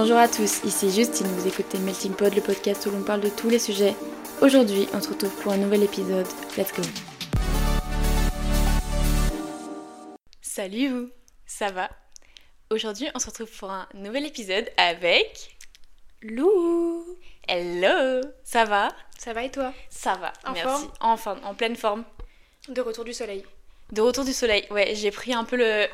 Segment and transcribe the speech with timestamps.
[0.00, 3.30] Bonjour à tous, ici Justine, vous écoutez Melting Pod, le podcast où l'on parle de
[3.30, 3.96] tous les sujets.
[4.40, 6.28] Aujourd'hui, on se retrouve pour un nouvel épisode.
[6.56, 6.82] Let's go
[10.40, 11.10] Salut vous,
[11.46, 11.90] ça va?
[12.70, 15.58] Aujourd'hui, on se retrouve pour un nouvel épisode avec
[16.22, 17.04] Lou.
[17.48, 18.90] Hello, ça va?
[19.18, 19.74] Ça va et toi?
[19.90, 20.62] Ça va, En merci.
[20.62, 20.92] forme?
[21.00, 22.04] Enfin, en pleine forme.
[22.68, 23.44] De retour du soleil.
[23.90, 25.88] De retour du soleil, ouais, j'ai pris un peu le...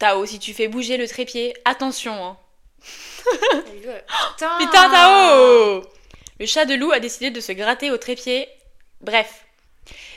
[0.00, 2.36] Tao, si tu fais bouger le trépied, attention hein.
[2.80, 5.82] Putain Putain, Tao
[6.38, 8.48] Le chat de loup a décidé de se gratter au trépied.
[9.00, 9.44] Bref.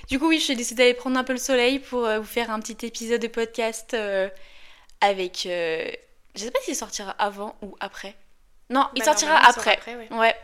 [0.09, 2.51] Du coup, oui, j'ai décidé d'aller prendre un peu le soleil pour euh, vous faire
[2.51, 4.29] un petit épisode de podcast euh,
[5.01, 5.45] avec.
[5.45, 5.89] euh,
[6.35, 8.15] Je sais pas s'il sortira avant ou après.
[8.69, 9.79] Non, il Bah, sortira il sort après.
[9.87, 10.07] ouais.
[10.11, 10.35] Ouais.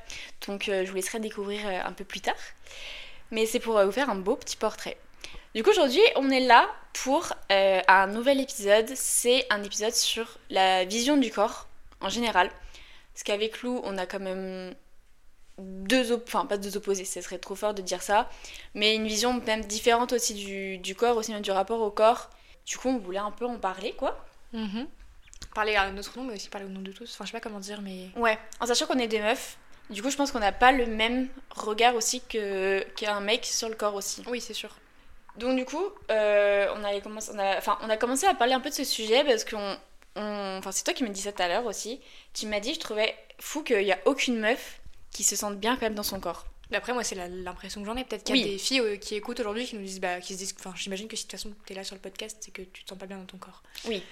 [0.48, 2.36] Donc, euh, je vous laisserai découvrir un peu plus tard.
[3.32, 4.98] Mais c'est pour vous faire un beau petit portrait.
[5.56, 8.90] Du coup, aujourd'hui, on est là pour un nouvel épisode.
[8.96, 11.68] C'est un épisode sur la vision du corps
[12.02, 12.50] en général.
[13.14, 14.74] Parce qu'avec Lou, on a quand même
[15.58, 18.30] deux enfin pas deux opposés, ce serait trop fort de dire ça,
[18.76, 22.30] mais une vision même différente aussi du, du corps, aussi même du rapport au corps.
[22.66, 24.24] Du coup, on voulait un peu en parler, quoi.
[24.54, 24.88] Mhm.
[25.54, 27.12] Parler à notre nom, mais aussi parler au nom de tous.
[27.14, 28.10] Enfin, je sais pas comment dire, mais.
[28.16, 29.58] Ouais, en sachant qu'on est des meufs,
[29.90, 33.70] du coup, je pense qu'on n'a pas le même regard aussi que qu'un mec sur
[33.70, 34.24] le corps aussi.
[34.28, 34.70] Oui, c'est sûr.
[35.38, 38.54] Donc du coup, euh, on, allait commencer, on, a, enfin, on a commencé à parler
[38.54, 39.78] un peu de ce sujet parce qu'on...
[40.20, 42.00] on- Enfin, c'est toi qui me dis ça tout à l'heure aussi.
[42.34, 44.80] Tu m'as dit, je trouvais fou qu'il n'y a aucune meuf
[45.12, 46.46] qui se sente bien quand même dans son corps.
[46.72, 48.04] Mais après, moi, c'est l'impression que j'en ai.
[48.04, 48.52] Peut-être qu'il y a Oui.
[48.52, 50.00] des filles euh, qui écoutent aujourd'hui qui nous disent.
[50.00, 50.54] Bah, qui se disent.
[50.60, 52.84] Enfin, j'imagine que si de toute façon t'es là sur le podcast, c'est que tu
[52.84, 53.64] te sens pas bien dans ton corps.
[53.86, 54.04] Oui.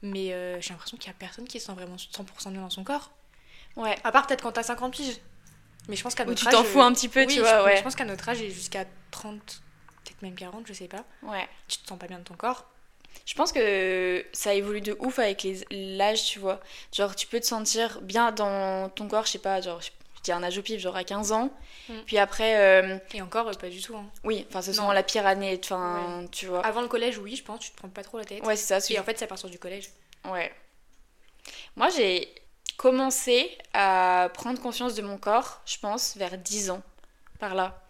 [0.00, 2.70] Mais euh, j'ai l'impression qu'il y a personne qui se sent vraiment 100% bien dans
[2.70, 3.10] son corps.
[3.76, 3.96] Ouais.
[4.04, 5.18] À part peut-être quand t'as 50 piges.
[5.88, 6.54] Mais je pense qu'à Ou notre tu âge.
[6.54, 7.76] t'en fous un petit peu, oui, tu je- vois, mais ouais.
[7.78, 9.62] Je pense qu'à notre âge et jusqu'à 30,
[10.04, 11.04] peut-être même 40, je sais pas.
[11.22, 11.46] Ouais.
[11.66, 12.64] Tu te sens pas bien dans ton corps.
[13.26, 16.60] Je pense que ça évolue de ouf avec l'âge, tu vois.
[16.94, 19.90] Genre, tu peux te sentir bien dans ton corps, je sais pas, genre, je
[20.22, 21.50] dis un âge au pif, genre à 15 ans.
[21.88, 21.94] Mm.
[22.06, 23.96] Puis après, euh, Et encore, euh, pas du tout.
[23.96, 24.06] hein.
[24.24, 26.64] oui, enfin, c'est souvent la pire année, enfin, tu vois.
[26.64, 28.44] Avant le collège, oui, je pense, tu te prends pas trop la tête.
[28.46, 28.92] Ouais, c'est ça.
[28.94, 29.90] Et en fait, c'est à partir du collège.
[30.24, 30.50] Ouais.
[31.76, 32.32] Moi, j'ai
[32.76, 36.82] commencé à prendre conscience de mon corps, je pense, vers 10 ans,
[37.38, 37.82] par là.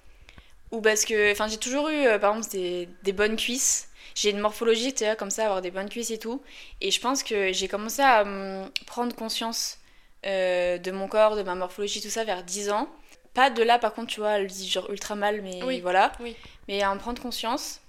[0.71, 3.88] Ou parce que, enfin, j'ai toujours eu, euh, par exemple, des, des bonnes cuisses.
[4.21, 6.43] J'ai une morphologie, tu vois, comme ça, avoir des bonnes cuisses et tout.
[6.81, 9.79] Et je pense que j'ai commencé à hum, prendre conscience
[10.27, 12.89] euh, de mon corps, de ma morphologie, tout ça, vers 10 ans.
[13.35, 16.11] Pas de là, par contre, tu vois, elle dit genre ultra mal, mais Oui, voilà.
[16.21, 16.35] oui.
[16.67, 17.81] Mais à en prendre conscience.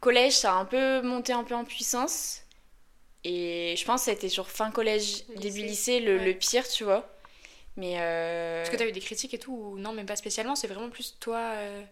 [0.00, 2.42] Collège, ça a un peu monté un peu en puissance.
[3.24, 5.40] Et je pense que ça a été sur fin collège, Lycée.
[5.40, 6.24] début lycée, le, Ouais.
[6.26, 7.08] le pire, tu vois.
[7.76, 7.96] Mais.
[8.00, 10.68] euh, Est-ce que t'as eu des critiques et tout ou Non, même pas spécialement, c'est
[10.68, 11.38] vraiment plus toi.
[11.38, 11.82] euh,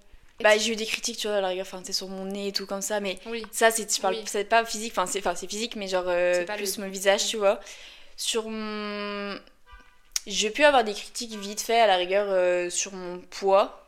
[0.41, 2.49] Bah, j'ai eu des critiques, tu vois, à la rigueur, enfin, c'est sur mon nez
[2.49, 3.45] et tout comme ça, mais Oui.
[3.53, 4.25] ça, c'est, je parle, Oui.
[4.27, 7.27] c'est pas physique, enfin, c'est, enfin, c'est physique, mais genre, euh, plus le- mon visage,
[7.27, 7.59] tu vois.
[8.17, 9.39] Sur mon.
[10.27, 13.83] J'ai pu avoir des critiques vite fait, à la rigueur, euh, sur mon poids,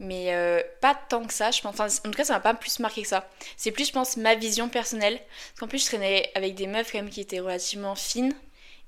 [0.00, 1.72] mais euh, pas tant que ça, je pense.
[1.78, 3.28] Enfin, en tout cas, ça m'a pas plus marqué que ça.
[3.56, 5.18] C'est plus, je pense, ma vision personnelle.
[5.50, 8.34] Parce qu'en plus, je traînais avec des meufs, quand même, qui étaient relativement fines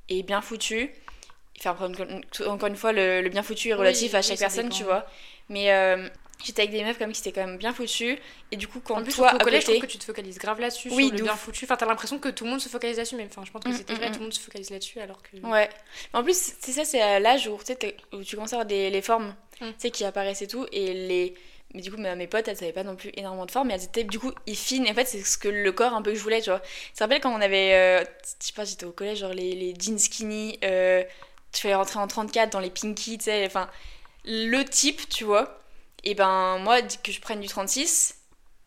[0.09, 0.93] et bien foutues.
[1.61, 1.77] Enfin,
[2.47, 4.77] encore- une fois, le, le bien foutu est relatif Oui, à chaque personne, dépend.
[4.77, 5.07] tu vois.
[5.49, 5.71] Mais
[6.45, 8.19] j'étais avec des meufs, comme qui étaient quand même bien foutues.
[8.53, 10.39] Et du coup, quand En plus, toi, au collège, je trouve que tu te focalises
[10.39, 11.65] grave là-dessus, Oui, sur le bien foutu.
[11.65, 13.69] Enfin, t'as l'impression que tout le monde se focalise là-dessus, mais enfin, je pense que
[13.69, 14.13] Mm, c'était mm, vrai, mm.
[14.13, 15.37] tout le monde se focalise là-dessus, alors que.
[15.47, 15.69] Ouais.
[16.13, 17.59] En plus, c'est ça, c'est à l'âge où,
[18.13, 19.67] où tu commences à avoir des, les formes, Mm.
[19.67, 20.67] tu sais, qui apparaissent et tout.
[20.73, 21.35] Et les...
[21.75, 23.75] Mais du coup, mes mes potes, elles avaient pas non plus énormément de formes, mais
[23.75, 24.87] elles étaient du coup fines.
[24.87, 26.59] Et en fait, c'est ce que le corps un peu que je voulais, tu vois.
[26.61, 28.05] Tu te rappelles quand on avait, euh,
[28.41, 31.05] je sais pas, j'étais au collège, genre les, les jeans skinny, euh,
[31.53, 33.69] tu fais rentrer en 34 dans les pinky, tu sais, enfin,
[34.25, 35.61] le type, tu vois.
[36.05, 38.17] Et ben, moi, que je prenne du 36,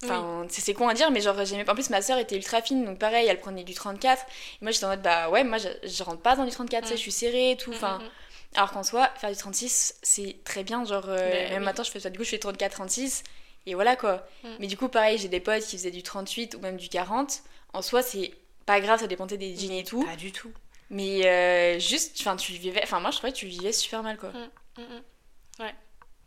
[0.06, 1.70] Enfin, c'est- c'est con à dire, mais genre, j'aimais.
[1.70, 4.22] En plus, ma soeur était ultra fine, donc pareil, elle prenait du 34.
[4.22, 6.82] Et moi, j'étais en mode, bah ouais, moi, je, je rentre pas dans du 34,
[6.84, 6.98] tu sais, Mm.
[6.98, 7.72] je suis serrée et tout.
[7.72, 8.10] Mm, Enfin, mm, mm.
[8.56, 10.84] alors qu'en soi, faire du 36, c'est très bien.
[10.84, 11.66] Genre, euh, Ben même oui.
[11.66, 12.10] maintenant, je fais ça.
[12.10, 13.24] Du coup, je fais 34-36.
[13.66, 14.28] Et voilà quoi.
[14.60, 17.42] Mais du coup, pareil, j'ai des potes qui faisaient du 38 ou même du 40.
[17.72, 18.34] En soi, c'est
[18.66, 20.04] pas grave, ça dépendait des jeans et tout.
[20.04, 20.52] Pas du tout.
[20.90, 22.82] Mais euh, juste, enfin, tu vivais.
[22.84, 24.32] Enfin, moi, je trouvais que tu vivais super mal quoi.
[24.78, 24.84] Mm.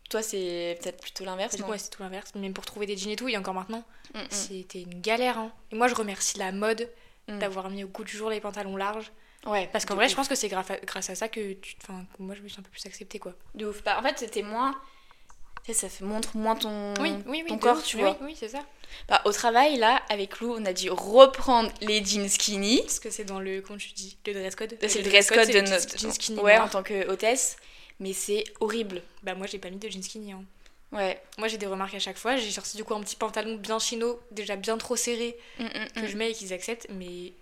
[0.09, 1.57] Toi, c'est peut-être plutôt l'inverse.
[1.57, 2.35] Du coup, ouais, c'est tout l'inverse.
[2.35, 5.39] Même pour trouver des jeans et tout, et encore maintenant, Mm, mm, c'était une galère.
[5.39, 5.53] Hein.
[5.73, 6.89] Et moi, je remercie la mode
[7.29, 7.39] mm.
[7.39, 9.13] d'avoir mis au goût du jour les pantalons larges.
[9.47, 10.11] Ouais, Parce qu'en vrai, ouf.
[10.11, 12.59] je pense que c'est grâce à, ça que, tu, enfin, que moi, je me suis
[12.59, 13.33] un peu plus acceptée, quoi.
[13.55, 13.83] De ouf.
[13.85, 14.75] Bah, en fait, c'était moins.
[15.65, 17.49] Tu sais, ça fait, montre moins ton, oui, oui, oui.
[17.49, 17.85] ton corps, ouf.
[17.85, 18.19] tu Oui, vois.
[18.23, 18.65] Oui, c'est ça.
[19.09, 22.83] Bah, au travail, là, avec Lou, on a dû reprendre les jeans skinny.
[22.83, 24.77] Parce que c'est dans le, comment tu dis, le dress code.
[24.81, 25.99] C'est le dress code de notre.
[25.99, 27.57] jeans skinny ouais, en tant que hôtesse.
[28.01, 29.03] Mais c'est horrible.
[29.23, 30.33] Bah, moi, j'ai pas mis de jeans skinny.
[30.33, 30.45] Hein.
[30.93, 31.21] Ouais.
[31.39, 32.37] Moi, j'ai des remarques à chaque fois.
[32.37, 35.69] J'ai sorti du coup un petit pantalon bien chino, déjà bien trop serré, Mm, mm,
[35.95, 36.07] que mm.
[36.07, 37.33] je mets et qu'ils acceptent, mais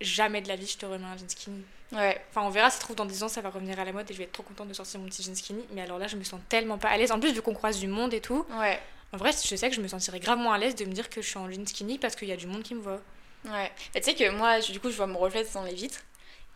[0.00, 1.62] jamais de la vie je te remets un jean skinny.
[1.92, 2.20] Ouais.
[2.30, 4.08] Enfin, on verra, ça se trouve dans 10 ans, ça va revenir à la mode
[4.10, 5.62] et je vais être trop contente de sortir mon petit jean skinny.
[5.72, 7.10] Mais alors là, je me sens tellement pas à l'aise.
[7.12, 8.78] En plus, vu qu'on croise du monde et tout, Ouais.
[9.12, 11.20] en vrai, je sais que je me sentirais gravement à l'aise de me dire que
[11.22, 13.00] je suis en jean skinny parce qu'il y a du monde qui me voit.
[13.46, 13.70] Ouais.
[13.94, 16.00] Tu sais que moi, je- du coup, je vois mon reflet dans les vitres.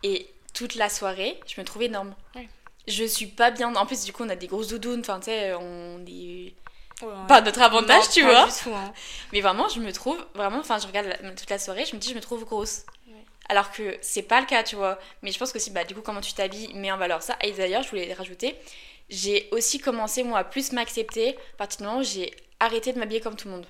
[0.03, 2.15] Et toute la soirée, je me trouve énorme.
[2.35, 2.49] Ouais.
[2.89, 3.75] Je suis pas bien.
[3.75, 5.01] En plus, du coup, on a des grosses doudounes.
[5.01, 6.53] Enfin, tu sais, on est.
[7.03, 8.47] Ouais, Pas notre avantage, non, tu vois.
[8.47, 8.93] du tout, hein.
[9.33, 10.25] Mais vraiment, je me trouve.
[10.35, 12.85] Vraiment, enfin, je regarde la- toute la soirée, je me dis, je me trouve grosse.
[13.09, 13.15] Ouais.
[13.49, 14.99] Alors que c'est pas le cas, tu vois.
[15.23, 17.37] Mais je pense que aussi, bah, du coup, comment tu t'habilles met en valeur ça.
[17.43, 18.55] Et d'ailleurs, je voulais rajouter,
[19.11, 22.99] j'ai aussi commencé, moi, à plus m'accepter à partir du moment où j'ai arrêté de
[23.01, 23.67] m'habiller comme tout le monde.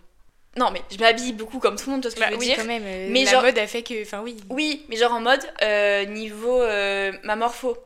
[0.58, 2.34] Non, mais je m'habille beaucoup comme tout le monde, tu vois ce que Bah je
[2.34, 2.56] veux oui, dire.
[2.58, 2.82] quand même.
[2.84, 4.02] euh, Mais la genre- mode a fait que.
[4.02, 4.36] Enfin, oui.
[4.50, 7.78] Oui, mais genre en mode euh, niveau euh, ma morpho.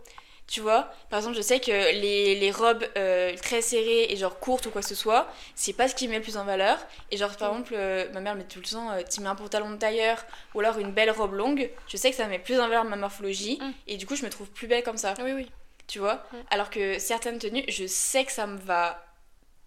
[0.46, 4.38] Tu vois Par exemple, je sais que les, les robes euh, très serrées et genre
[4.38, 5.26] courtes ou quoi que ce soit,
[5.56, 6.78] c'est pas ce qui met le plus en valeur.
[7.10, 9.34] Et genre, par exemple, euh, ma mère met tout le temps, euh, tu mets un
[9.34, 12.60] pantalon de tailleur ou alors une belle robe longue, je sais que ça met plus
[12.60, 13.70] en valeur ma morphologie Mm.
[13.88, 15.14] et du coup, je me trouve plus belle comme ça.
[15.22, 15.50] Oui, oui.
[15.88, 16.36] Tu vois Mm.
[16.50, 19.04] Alors que certaines tenues, je sais que ça me va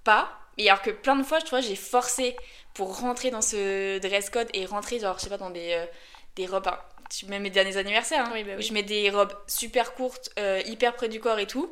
[0.06, 0.30] pas.
[0.58, 2.36] Et alors que plein de fois, tu vois, j'ai forcé
[2.74, 5.86] pour rentrer dans ce dress code et rentrer, genre, je sais pas, dans des,
[6.36, 6.68] des robes.
[6.68, 6.78] hein,
[7.10, 10.30] tu mets mes derniers anniversaires, hein, Oui, bah où je mets des robes super courtes,
[10.40, 11.72] euh, hyper près du corps et tout.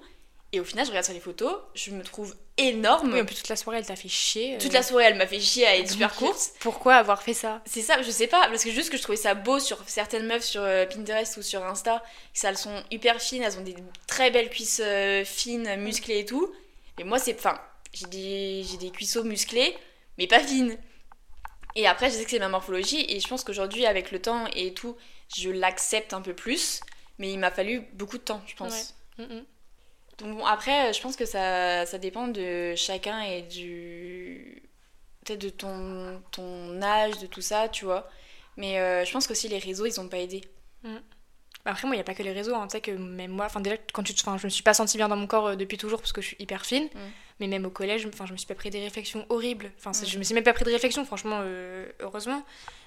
[0.54, 3.12] Et au final, je regarde sur les photos, je me trouve énorme.
[3.14, 4.56] Oui, en plus, toute la soirée, elle t'a fait chier.
[4.56, 4.60] euh.
[4.60, 6.52] Toute la soirée, elle m'a fait chier à être super courte.
[6.62, 7.62] Pourquoi avoir fait ça?
[7.66, 10.26] C'est ça, je sais pas, parce que juste que je trouvais ça beau sur certaines
[10.26, 12.02] meufs sur euh, Pinterest ou sur Insta,
[12.34, 13.76] que ça, elles sont hyper fines, elles ont des
[14.08, 16.52] très belles cuisses euh, fines, musclées et tout.
[16.98, 17.36] Mais moi, c'est.
[17.38, 17.60] Enfin,
[17.92, 19.76] j'ai des, j'ai des cuisseaux musclés,
[20.18, 20.78] mais pas fines.
[21.78, 24.46] Et après, je sais que c'est ma morphologie, et je pense qu'aujourd'hui, avec le temps
[24.56, 24.98] et tout,
[25.38, 26.82] je l'accepte un peu plus,
[27.20, 28.96] mais il m'a fallu beaucoup de temps, je pense.
[29.20, 29.46] Mm, mm.
[30.18, 34.64] Donc bon, après, je pense que ça, ça dépend de chacun et du...
[35.24, 38.10] Peut-être de ton, ton âge, de tout ça, tu vois.
[38.56, 40.42] Mais euh, je pense qu'aussi les réseaux, ils ont pas aidé.
[40.84, 42.56] Bah Après, moi, il n'y a pas que les réseaux.
[42.56, 42.66] hein.
[42.68, 44.22] Tu sais que même moi, enfin, déjà, quand tu te...
[44.22, 46.22] enfin, je me suis pas sentie bien dans mon corps euh, depuis toujours parce que
[46.22, 46.86] je suis hyper fine.
[46.86, 47.00] Mm.
[47.40, 49.72] Mais même au collège, enfin, je me suis pas pris des réflexions horribles.
[49.78, 50.10] Enfin, c'est- Mm.
[50.10, 52.44] je me suis même pas pris de réflexion, franchement, euh, heureusement.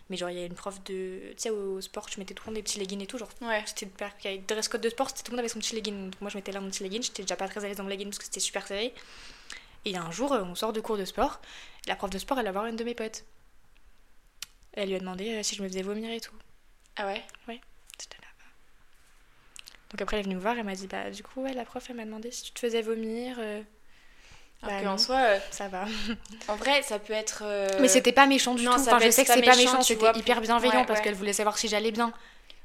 [0.08, 1.20] Mais genre, il y a une prof de.
[1.31, 3.17] Tu sais, au sport, je mettais tout le temps des petits leggings et tout.
[3.17, 3.62] Genre, Ouais.
[3.64, 5.61] c'était de il y avait dress code de sport, c'était tout le monde avait son
[5.61, 6.11] petit legging.
[6.11, 7.00] Donc moi, je mettais là mon petit legging.
[7.02, 8.87] J'étais déjà pas très à l'aise dans le legging parce que c'était super serré.
[8.87, 11.41] Et il y a un jour, euh, on sort de cours de sport.
[11.87, 13.25] La prof de sport, elle va voir une de mes potes.
[14.73, 16.35] Elle lui a demandé euh, si je me faisais vomir et tout.
[16.97, 17.23] Ah ouais?
[17.49, 17.55] Là.
[19.91, 21.64] Donc après, elle est venue me voir, elle m'a dit Bah, du coup, ouais, la
[21.64, 23.37] prof, elle m'a demandé si tu te faisais vomir.
[23.38, 23.62] euh,
[24.62, 25.85] Alors Bah qu'en soi, euh, ça va.
[26.49, 27.43] en vrai, ça peut être.
[27.45, 28.79] euh, Mais c'était pas méchant du non, tout.
[28.85, 31.05] ça Enfin, je sais que pas c'est pas méchant, c'était hyper bienveillant ouais, parce ouais.
[31.05, 32.12] qu'elle voulait savoir si j'allais bien.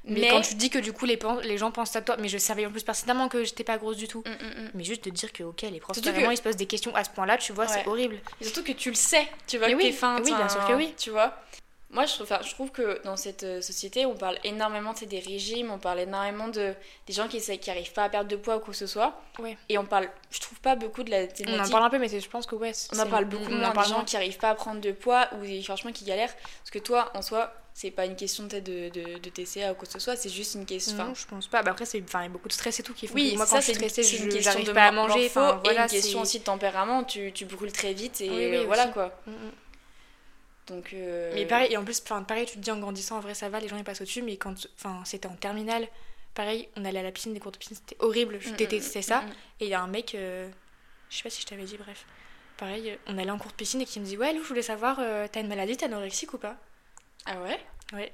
[0.08, 1.18] Mais, Mais- quand tu dis que du coup les,
[1.58, 4.08] gens pensent à toi, mais je savais en plus pertinemment que j'étais pas grosse du
[4.08, 4.24] tout.
[4.26, 4.70] Mm, mm, mm.
[4.76, 6.94] Mais juste de dire que ok les profs vraiment que- ils se posent des questions
[6.96, 8.18] à ce point-là, tu vois, c'est horrible.
[8.40, 10.18] Et surtout que tu le sais, tu vois Mais que oui, t'es fin.
[10.22, 10.94] oui, bien sûr que oui.
[10.98, 11.34] Tu vois
[11.96, 15.72] moi, je enfin, je trouve que dans cette euh, société, on parle énormément des régimes,
[15.72, 16.74] on parle énormément de,
[17.08, 18.86] des gens qui essaient- qui arrivent pas à perdre de poids ou quoi que ce
[18.86, 19.20] soit.
[19.40, 19.58] Ouais.
[19.70, 21.98] Et on parle, je trouve pas beaucoup de la On thématique en parle un peu,
[21.98, 22.74] mais je pense que ouais.
[22.94, 24.06] On en parle beaucoup on en moins parle des gens moins.
[24.06, 26.36] qui arrivent pas à prendre de poids ou des, franchement qui galèrent.
[26.60, 28.90] Parce que toi, en soi, c'est pas une question de, de,
[29.20, 30.96] de TCA ou quoi que ce soit, c'est juste une question.
[30.98, 31.62] Non, je pense pas.
[31.62, 33.32] Bah après, c'est enfin, il y a beaucoup de stress et tout qui font oui,
[33.34, 34.84] que moi c'est quand ça, je c'est suis stressée, c'est une je question de pas
[34.86, 35.26] à manger.
[35.28, 37.04] Enfin, et voilà, une question aussi de tempérament.
[37.04, 38.94] Tu, tu brûles très vite et Oui, oui, euh, voilà aussi.
[38.94, 39.12] quoi.
[39.28, 39.52] Mm, mm.
[40.68, 40.94] Donc.
[40.94, 43.34] euh, Mais pareil, et en plus, enfin, pareil, tu te dis en grandissant, en vrai,
[43.34, 45.88] ça va, les gens ils passent au-dessus, mais quand enfin, c'était en terminale,
[46.34, 49.00] pareil, on allait à la piscine, des cours de piscine, c'était horrible, je mm, détestais
[49.00, 49.22] mm, ça.
[49.22, 49.34] mm, mm.
[49.62, 50.50] Et il y a un mec, euh,
[51.10, 52.06] je sais pas si je t'avais dit, bref,
[52.58, 54.48] pareil, euh, on allait en cours de piscine et qui me dit Ouais, Lou, je
[54.48, 56.58] voulais savoir, euh, t'as une maladie, t'es anorexique ou pas?
[57.26, 57.60] Ah ouais?
[57.94, 58.12] Ouais.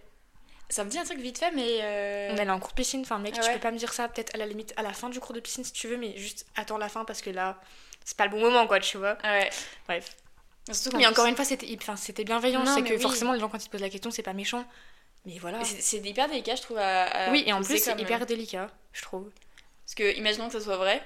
[0.70, 2.30] Ça me dit un truc vite fait, mais.
[2.34, 4.08] On allait en cours de piscine, enfin, mec, Ah tu peux pas me dire ça,
[4.08, 6.16] peut-être à la limite à la fin du cours de piscine si tu veux, mais
[6.18, 7.60] juste attends la fin parce que là,
[8.06, 9.18] c'est pas le bon moment, quoi, tu vois.
[9.24, 9.50] Ah ouais.
[9.88, 10.16] Bref.
[10.96, 13.02] Mais encore une fois, c'était enfin, bienveillant, c'est que oui.
[13.02, 14.66] forcément, les gens, quand ils te posent la question, c'est pas méchant.
[15.26, 15.64] Mais voilà.
[15.64, 16.78] c'est- hyper délicat, je trouve.
[16.78, 19.30] À, à Oui, et en plus, c'est euh, hyper délicat, je trouve.
[19.86, 21.02] Parce que, imaginons que ça soit vrai.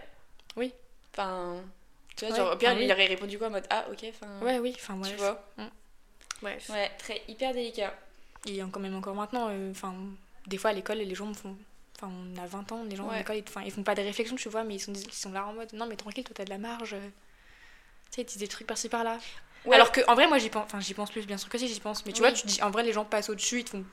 [0.55, 0.73] Oui.
[1.13, 1.61] Enfin.
[2.15, 2.85] Tu vois, Ouais, genre, au pire, oui.
[2.85, 4.39] il aurait répondu quoi en mode Ah, ok, enfin.
[4.41, 5.17] Ouais, oui, enfin, Tu bref.
[5.17, 5.45] vois
[6.41, 6.69] Bref.
[6.69, 7.93] Ouais, très hyper délicat.
[8.45, 9.93] Et quand même encore maintenant, euh, enfin,
[10.47, 11.55] des fois à l'école, les gens me font.
[11.97, 14.35] Enfin, on a 20 ans, les gens à l'école, ils, ils font pas des réflexions,
[14.35, 16.43] tu vois, mais ils sont, ils sont là en mode non, mais tranquille, toi t'as
[16.45, 16.93] de la marge.
[16.93, 16.99] euh.
[18.11, 19.17] Tu sais, ils disent des trucs par-ci par-là.
[19.65, 19.75] Ouais.
[19.75, 21.67] Alors que, en vrai, moi j'y pense, enfin, j'y pense plus, bien sûr que si,
[21.67, 22.29] j'y pense, mais tu Oui.
[22.29, 23.85] vois, tu dis, en vrai, les gens passent au-dessus, ils te font,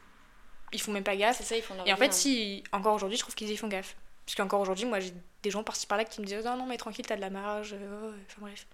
[0.73, 1.37] ils font même pas gaffe.
[1.39, 2.13] C'est ça, ils font leur Et en fait, hein.
[2.13, 3.97] si, encore aujourd'hui, je trouve qu'ils y font gaffe.
[4.27, 5.13] Parce qu'encore aujourd'hui, moi j'ai
[5.43, 7.73] des gens par-ci par-là qui me disent non, non, mais tranquille, t'as de la marge.
[7.75, 8.67] euh, oh, Enfin bref.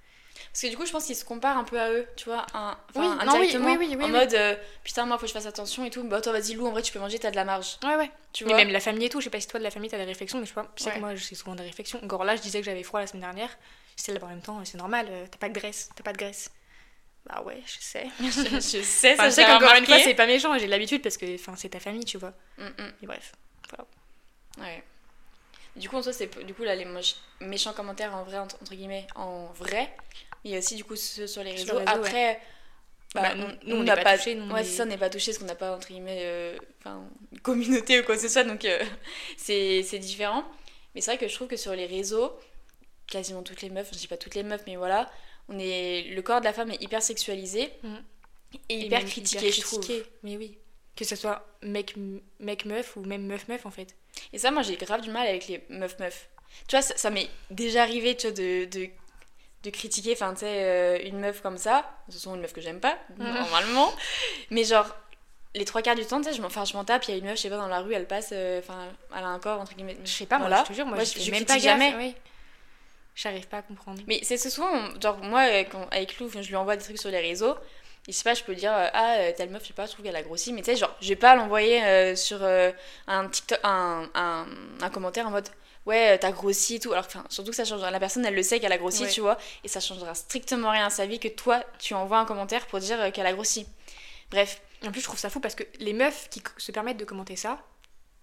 [0.53, 2.47] Parce que du coup, je pense qu'ils se comparent un peu à eux, tu vois,
[2.55, 2.77] un...
[2.95, 5.47] Oui, non, oui, oui, oui, oui, en mode euh, putain, moi faut que je fasse
[5.47, 6.05] attention et tout.
[6.05, 7.77] Bah, toi, vas-y, Lou, en vrai, tu peux manger, t'as de la marge.
[7.83, 8.09] Ouais, ouais.
[8.33, 9.71] Tu Mais vois même la famille et tout, je sais pas si toi de la
[9.73, 10.95] famille t'as des réflexions, mais je sais pas, je sais Ouais.
[10.97, 11.99] que moi j'ai souvent des réflexions.
[12.05, 13.51] Encore là, je disais que j'avais froid la semaine dernière.
[13.97, 16.19] J'étais là en même temps, c'est normal, euh, t'as pas de graisse, t'as pas de
[16.19, 16.53] graisse.
[17.29, 18.07] Bah ouais, je sais.
[18.21, 21.03] je, je sais, Enfin, ça je sais qu'encore une fois, c'est pas méchant, j'ai l'habitude
[21.03, 22.33] parce que c'est ta famille, tu vois.
[22.57, 22.93] Mm, mm.
[23.03, 23.33] Et bref.
[24.59, 24.83] Ouais.
[25.77, 26.87] Du coup, en soi, c'est du coup là les
[27.41, 29.95] méchants commentaires en vrai entre, guillemets en vrai.
[30.45, 31.79] Il y a aussi du coup ceux sur les Sur réseaux.
[31.81, 32.41] les réseaux, Après,
[33.15, 34.83] bah, Bah, on- nous- nous, nous, on n'a pas touchés, nous, on ouais, est- ça,
[34.85, 36.59] on n'est pas touché parce qu'on n'a pas entre guillemets, euh,
[37.33, 38.83] une communauté ou quoi que ce soit, donc euh,
[39.37, 40.45] c'est c'est différent.
[40.95, 42.33] Mais c'est vrai que je trouve que sur les réseaux,
[43.07, 45.11] quasiment toutes les meufs, je dis pas toutes les meufs, mais voilà,
[45.49, 48.03] on est le corps de la femme est hyper sexualisé Mhm.
[48.69, 49.81] et hyper critiqué, je trouve.
[49.81, 50.57] critiqué, Mais oui.
[50.97, 51.95] Que ce soit mec,
[52.41, 53.95] mec meuf ou même meuf meuf en fait.
[54.33, 56.29] Et ça, moi, j'ai grave du mal avec les meufs-meufs.
[56.67, 58.89] Tu vois, ça, ça m'est déjà arrivé, tu vois, de, de,
[59.63, 61.89] de critiquer, enfin, tu sais, euh, une meuf comme ça.
[62.07, 63.33] Toute façon, une meuf que j'aime pas, Mhm.
[63.33, 63.93] normalement.
[64.51, 64.87] Mais genre,
[65.55, 67.17] les trois quarts du temps, tu sais, je m'en je m'en tape, il y a
[67.19, 69.39] une meuf, je sais pas, dans la rue, elle passe, euh, enfin, elle a un
[69.39, 69.97] corps, entre guillemets.
[70.05, 70.65] Je sais pas, moi, Voilà.
[70.65, 71.95] je te jure, moi, Moi, je, je- même pas jamais.
[71.97, 72.15] oui.
[73.21, 74.01] J'arrive pas à comprendre.
[74.07, 74.71] Mais c'est souvent,
[75.01, 77.57] genre, moi, euh, quand, avec Lou, je lui envoie des trucs sur les réseaux.
[78.07, 79.87] Et je sais pas, je peux dire, euh, ah, euh, telle meuf, je sais pas,
[79.87, 80.53] je trouve qu'elle a grossi.
[80.53, 82.71] Mais tu sais, genre, je vais pas l'envoyer euh, sur euh,
[83.09, 84.47] un TikTok, un, un,
[84.81, 85.49] un commentaire en mode,
[85.85, 86.93] ouais, t'as grossi et tout.
[86.93, 87.81] Alors, enfin, surtout que ça change.
[87.83, 89.11] La personne, elle le sait qu'elle a grossi, Ouais.
[89.11, 89.37] tu vois.
[89.65, 92.79] Et ça changera strictement rien à sa vie que toi, tu envoies un commentaire pour
[92.79, 93.67] dire qu'elle a grossi.
[94.31, 94.63] Bref.
[94.87, 97.35] En plus, je trouve ça fou parce que les meufs qui se permettent de commenter
[97.35, 97.59] ça,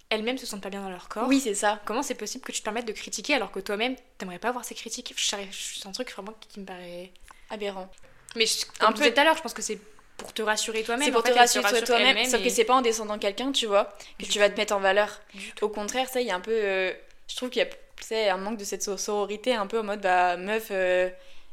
[0.09, 1.27] elles-mêmes se sentent pas bien dans leur corps.
[1.27, 1.81] Oui, c'est ça.
[1.85, 4.63] Comment c'est possible que tu te permettes de critiquer alors que toi-même, t'aimerais pas voir
[4.65, 5.13] ces critiques?
[5.17, 7.11] C'est un truc vraiment qui me paraît.
[7.49, 7.89] Aberrant.
[8.35, 9.79] Mais je, Un un peu- tout à l'heure, je pense que c'est
[10.17, 11.05] pour te rassurer toi-même.
[11.05, 13.51] C'est pour en te fait, rassurer rassure toi-même, sauf que c'est pas en descendant quelqu'un,
[13.51, 15.21] tu vois, que Du tu vas te mettre en valeur.
[15.61, 16.51] Au contraire, ça, il y a un peu.
[16.53, 16.93] euh,
[17.27, 17.67] je trouve qu'il
[18.11, 21.09] y a un manque de cette so- sororité, un peu en mode, bah, meuf, euh,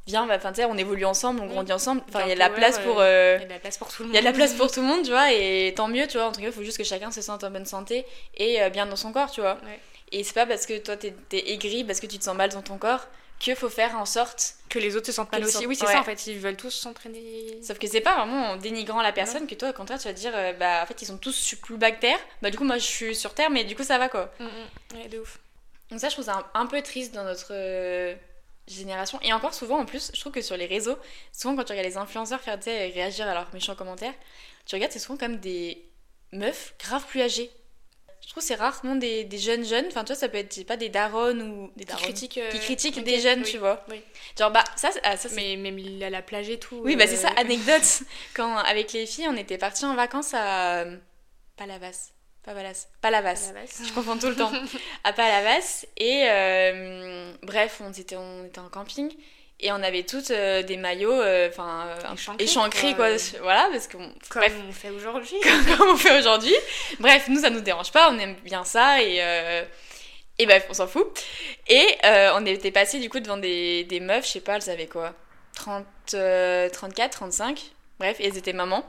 [0.07, 1.51] viens, enfin, tu sais, on évolue ensemble, on Mm.
[1.53, 2.03] grandit ensemble.
[2.09, 3.01] Enfin, il y a de la place pour.
[3.01, 4.15] euh, euh, Il y a de la place pour tout le il monde.
[4.15, 6.17] y a de la place pour tout le monde, tu vois, et tant mieux, tu
[6.19, 6.27] vois.
[6.27, 8.05] En tout cas, il faut juste que chacun se sente en bonne santé
[8.37, 9.55] et euh, bien dans son corps, tu vois.
[9.65, 9.81] Ouais.
[10.11, 12.51] Et c'est pas parce que toi t'es t'es aigri, parce que tu te sens mal
[12.51, 13.07] dans ton corps,
[13.39, 14.55] qu'il faut faire en sorte.
[14.69, 15.67] Que les autres se sentent mal aussi.
[15.67, 15.93] Oui, c'est ouais.
[15.93, 16.27] ça en fait.
[16.27, 17.59] Ils veulent tous s'entraîner.
[17.63, 20.15] Sauf que c'est pas vraiment en dénigrant la personne que toi, au contraire, tu vas
[20.15, 22.19] te dire, euh, bah, en fait, ils sont tous que terre.
[22.43, 24.31] Bah, du coup, moi, je suis sur terre, mais du coup, ça va, quoi.
[24.39, 24.97] Mm, mm.
[24.99, 25.39] Ouais, de ouf.
[25.91, 28.15] Donc ça, je trouve ça un, un peu triste dans notre euh,
[28.69, 29.19] génération.
[29.23, 30.97] Et encore souvent, en plus, je trouve que sur les réseaux,
[31.33, 34.15] souvent quand tu regardes les influenceurs faire réagir à leurs méchants commentaires,
[34.67, 35.85] tu regardes, c'est souvent comme des
[36.33, 37.51] meufs grave plus âgées.
[38.25, 39.87] Je trouve que c'est rarement des, des jeunes jeunes.
[39.89, 42.39] Enfin, tu vois, ça peut être pas des darons ou des Qui critiquent.
[42.39, 43.85] euh, qui critiquent ok, des jeunes, oui, tu vois.
[43.91, 44.01] oui.
[44.39, 46.81] Genre, bah, ça, ah, ça Mais même il a la plage et tout.
[46.85, 48.03] oui, bah c'est ça, euh, anecdote.
[48.35, 50.97] Quand avec les filles, on était partis en vacances à euh,
[52.45, 52.89] Palavas.
[53.01, 53.53] Pavalas.
[53.53, 53.53] Palavas.
[53.55, 53.89] base.
[53.89, 54.53] Je confonds tout le temps.
[55.05, 55.85] à Palavas.
[55.97, 59.13] Et euh, bref, on était, on était en camping.
[59.61, 63.11] Et on avait toutes euh, des maillots, euh, enfin, euh, Échancrés, quoi.
[63.11, 63.17] quoi.
[63.43, 65.37] Voilà, parce que, bon, Comme bref, on fait aujourd'hui.
[65.79, 66.55] comme on fait aujourd'hui.
[66.99, 69.01] Bref, nous, ça nous dérange pas, on aime bien ça.
[69.01, 69.63] Et, euh,
[70.41, 71.07] et bref, on s'en fout.
[71.69, 74.89] Et on était passé du coup devant des, des meufs, je sais pas, elles avaient
[74.89, 75.15] quoi?
[75.55, 75.85] 30,
[76.15, 77.61] euh, 34, 35.
[77.99, 78.85] Bref, et elles étaient mamans.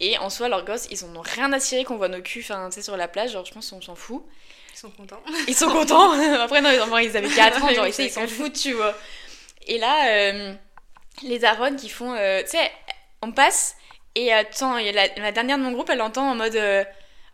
[0.00, 2.42] Et en soi, leurs gosses, ils en ont rien à cirer qu'on voit nos culs,
[2.42, 3.32] enfin, tu sais, sur la plage.
[3.32, 4.24] Genre, je pense qu'on s'en fout.
[4.72, 5.22] Ils sont contents.
[5.46, 6.12] Ils sont contents.
[6.40, 8.94] Après, non, ils avaient 4 ans, genre, ils, s'en foutent, tu vois.
[9.66, 10.54] Et là, euh,
[11.22, 12.14] les arons qui font.
[12.14, 12.70] euh, tu sais,
[13.20, 13.76] on passe,
[14.14, 16.56] et attends, y a la, la dernière de mon groupe, elle entend en mode.
[16.56, 16.82] euh,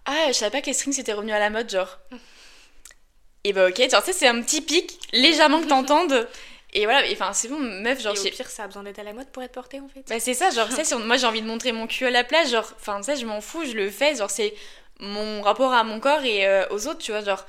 [0.05, 1.99] ah, je savais pas que les strings étaient revenus à la mode, genre.
[3.45, 6.29] Et bah, ok, genre, tu sais, c'est un petit pic, légèrement que t'entendes.
[6.73, 9.03] Et voilà, enfin, c'est bon, meuf, genre, Et au pire, ça a besoin d'être à
[9.05, 10.05] la mode pour être porté en fait.
[10.09, 12.11] bah c'est ça, genre, sais, si on- moi j'ai envie de montrer mon cul à
[12.11, 14.53] la plage, genre, enfin, sais, je m'en fous, je le fais, genre, c'est
[15.01, 17.45] mon rapport à mon corps et euh, aux autres, tu vois, genre.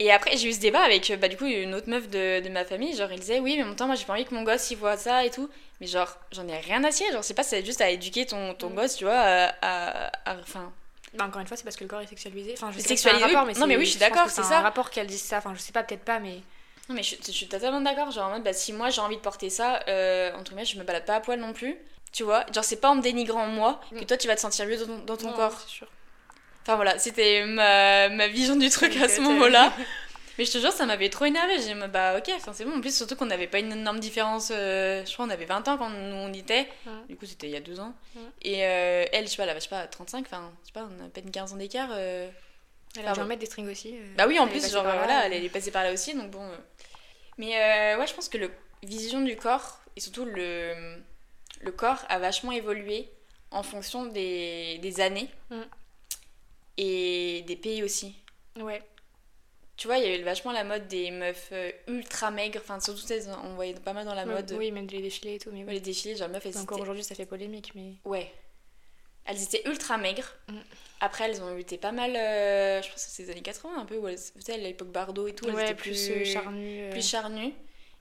[0.00, 2.40] Et après, j'ai eu ce débat avec, euh, bah, du coup, une autre meuf de,
[2.40, 4.24] de ma famille, genre, elle disait, oui, mais en même temps, moi j'ai pas envie
[4.24, 5.48] que mon gosse il voit ça et tout.
[5.80, 8.54] Mais genre, j'en ai rien à cirer, genre, c'est pas, c'est juste à éduquer ton,
[8.54, 8.74] ton Mm.
[8.74, 10.10] gosse, tu vois, à.
[10.30, 10.72] à- Enfin.
[11.14, 12.54] Bah, encore une fois, c'est parce que le corps est sexualisé.
[12.56, 13.52] Enfin, je sais Sexualisé, un rapport, oui.
[13.54, 14.60] mais Non, mais oui, je suis d'accord, c'est un ça.
[14.62, 15.38] rapport qu'elle dise ça.
[15.38, 16.40] Enfin, je sais pas, peut-être pas, mais.
[16.88, 19.16] Non, mais je, je suis totalement d'accord, genre, en mode, bah, si moi j'ai envie
[19.16, 21.76] de porter ça, euh, entre guillemets, je me balade pas à poil non plus,
[22.12, 22.44] tu vois.
[22.52, 24.06] Genre, c'est pas en me dénigrant moi que Mm.
[24.06, 25.60] toi tu vas te sentir mieux dans ton, dans ton Non, corps.
[25.68, 25.86] sûr.
[26.62, 29.72] Enfin voilà, c'était ma, ma vision du truc à ce moment-là.
[30.36, 31.58] Mais je te jure, ça m'avait trop énervé.
[31.62, 32.76] J'ai dit, bah ok, c'est bon.
[32.76, 34.50] En plus, surtout qu'on n'avait pas une énorme différence.
[34.52, 36.66] euh, je crois qu'on avait 20 ans quand nous on y était.
[36.86, 36.92] Ouais.
[37.08, 37.94] Du coup, c'était il y a deux ans.
[38.16, 38.22] Ouais.
[38.42, 40.72] Et euh, elle, je sais pas, elle avait, je sais pas, 35, enfin, je sais
[40.72, 41.90] pas, on a à peine 15 ans d'écart.
[41.92, 42.28] euh.
[42.98, 43.96] Elle a en mettre des strings aussi.
[43.96, 45.28] euh, Bah oui, en elle plus, genre, là, voilà, euh.
[45.32, 46.42] elle est passée par là aussi, donc bon.
[46.42, 46.56] euh.
[47.38, 47.56] Mais
[47.94, 48.50] euh, ouais, je pense que le
[48.84, 50.96] vision du corps, et surtout le,
[51.60, 53.08] le corps, a vachement évolué
[53.50, 55.60] en fonction des, des années Mm.
[56.76, 58.14] et des pays aussi.
[58.60, 58.82] Ouais.
[59.76, 63.02] Tu vois, il y avait vachement la mode des meufs euh, ultra maigres, enfin, surtout,
[63.42, 64.54] on voyait pas mal dans la mode.
[64.56, 65.50] Oui, même les défilés et tout.
[65.52, 65.72] Mais Ouais.
[65.72, 67.94] Les défilés, genre, meufs, elles Encore aujourd'hui, ça fait polémique, mais.
[68.04, 68.32] Ouais.
[69.26, 70.32] Elles étaient ultra maigres.
[70.48, 70.58] Mm.
[71.00, 73.84] Après, elles ont été pas mal, euh, je pense que c'est les années 80 un
[73.84, 76.24] peu, où elles, sais, à l'époque Bardot et tout, elles ouais, étaient plus plus, euh,
[76.24, 76.80] charnu.
[76.82, 77.52] euh, plus charnues.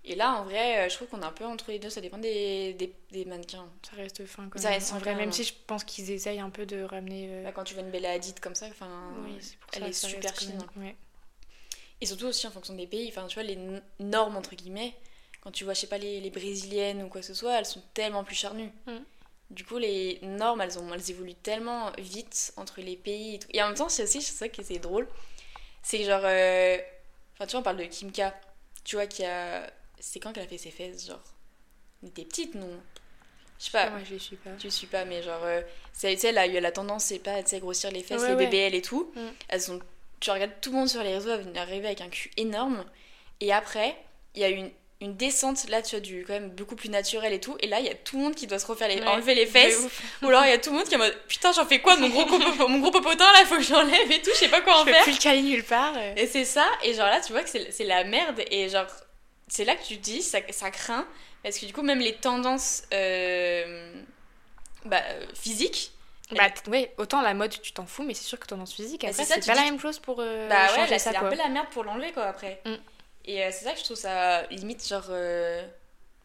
[0.06, 2.18] Et là, en vrai, je trouve qu'on est un peu entre les deux, ça dépend
[2.18, 3.70] des, des, des mannequins.
[3.90, 4.78] Ça reste fin quand Ça même.
[4.80, 7.28] reste en fin, vrai, même si je pense qu'ils essayent un peu de ramener.
[7.30, 9.38] euh, Là, quand tu vois une belle Hadid comme ça, enfin, oui,
[9.74, 10.58] elle ça est ça super fine.
[10.58, 10.96] même- ouais.
[12.02, 13.58] Et surtout aussi en fonction des pays, enfin, tu vois, les
[14.00, 14.94] normes, entre guillemets,
[15.40, 17.66] quand tu vois, je sais pas, les, les brésiliennes ou quoi que ce soit, elles
[17.66, 18.72] sont tellement plus charnues.
[18.88, 18.98] Mm.
[19.54, 23.48] Du coup, les normes, elles, ont, elles évoluent tellement vite entre les pays et tout.
[23.54, 25.08] Et en même temps, c'est aussi c'est ça qui c'est drôle.
[25.84, 26.22] C'est que genre.
[26.24, 26.78] euh,
[27.36, 28.22] Enfin, tu vois, on parle de Kim K.
[28.84, 29.72] Tu vois, qui a.
[30.00, 31.22] C'est quand qu'elle a fait ses fesses Genre?
[32.02, 32.80] Elle était petite, non
[33.60, 33.90] Je sais pas.
[33.90, 34.52] Moi, je les suis pas.
[34.60, 35.44] Tu suis pas, mais genre.
[35.44, 35.62] euh,
[35.94, 38.30] c'est- tu sais, elle a eu la tendance, c'est pas, sais, grossir les fesses, Ouais,
[38.30, 38.48] les ouais.
[38.48, 39.12] BBL et tout.
[39.16, 39.20] Mm.
[39.50, 39.80] Elles sont.
[40.20, 42.86] Tu regardes tout le monde sur les réseaux arriver avec un cul énorme.
[43.40, 43.98] Et après,
[44.36, 44.72] il y a une,
[45.04, 47.56] une descente là, tu vois, du quand même beaucoup plus naturel et tout.
[47.60, 49.08] Et là, il y a tout le monde qui doit se refaire les, Ouais.
[49.08, 49.86] enlever les fesses.
[50.22, 51.80] Ou alors, il y a tout le monde qui est en mode Putain, j'en fais
[51.82, 54.38] quoi de mon gros, popo- mon gros popotin là, faut que j'enlève et tout, je
[54.40, 55.04] sais pas quoi en Je peux faire.
[55.04, 55.94] plus le caler nulle part.
[55.96, 56.14] euh.
[56.16, 58.88] Et c'est ça, et genre là, tu vois que c'est la merde, et genre,
[59.48, 61.06] c'est là que tu te dis, ça, ça craint,
[61.44, 63.94] parce que du coup, même les tendances euh,
[64.86, 65.92] bah, euh, physiques,
[66.32, 69.10] Bah, ouais, autant la mode, tu t'en fous, mais c'est sûr que tendance physique, Bah,
[69.10, 71.30] après, c'est ça, c'est tu pas la même chose pour euh, bah ouais, c'est un
[71.30, 72.62] peu la merde pour l'enlever, quoi, après.
[72.66, 72.76] Mm.
[73.26, 75.66] Et euh, c'est ça que je trouve ça limite, genre, euh,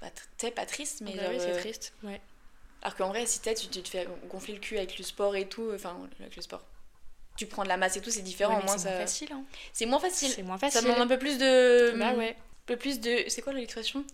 [0.01, 1.31] bah, sais, pas triste, mais Bah genre.
[1.33, 1.93] oui, c'est euh, triste.
[2.03, 2.21] Ouais.
[2.83, 5.37] alors qu'en vrai, si t'es, tu, tu te fais gonfler le cul avec le sport
[5.37, 6.63] et tout, enfin, avec le sport.
[7.37, 8.97] Tu prends de la masse et tout, c'est différent, Ouais, au mais moins c'est moins
[8.99, 9.03] ça.
[9.03, 9.33] facile.
[9.33, 9.45] Hein.
[9.73, 10.31] C'est moins facile.
[10.31, 10.83] C'est moins Ça facile.
[10.89, 11.93] demande un peu plus de.
[11.97, 12.31] Bah ouais.
[12.31, 12.35] Un
[12.67, 13.25] peu plus de.
[13.29, 14.05] C'est quoi l'expression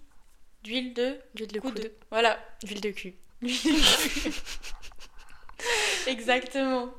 [0.62, 1.18] D'huile de.
[1.34, 1.72] D'huile de coude.
[1.74, 1.92] coude.
[2.10, 2.38] Voilà.
[2.62, 3.14] D'huile de cul.
[6.06, 6.92] Exactement.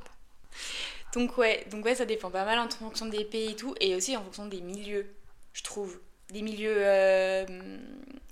[1.13, 3.95] Donc ouais, donc ouais, ça dépend pas mal en fonction des pays et tout, et
[3.95, 5.07] aussi en fonction des milieux,
[5.55, 5.99] je trouve.
[6.29, 7.45] Des milieux euh,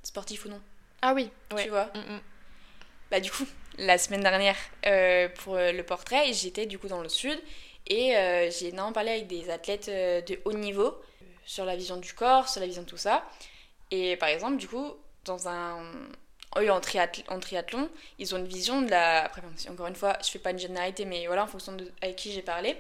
[0.03, 0.59] sportifs ou non,
[1.03, 1.63] Ah oui, ouais.
[1.63, 1.85] tu vois.
[1.93, 2.21] Mm, mm.
[3.11, 3.45] Bah du coup,
[3.77, 7.39] la semaine dernière, euh, pour euh, le portrait, j'étais du coup dans le sud,
[7.87, 10.95] et euh, j'ai énormément parlé avec des athlètes de haut niveau,
[11.45, 13.23] sur la vision du corps, sur la vision de tout ça.
[13.91, 14.93] Et par exemple, du coup,
[15.25, 15.83] dans un...
[16.57, 17.89] Eux, en, triathl- en triathlon,
[18.19, 19.25] ils ont une vision de la...
[19.25, 22.15] Après, encore une fois, je fais pas une généralité, mais voilà, en fonction de avec
[22.15, 22.77] qui j'ai parlé,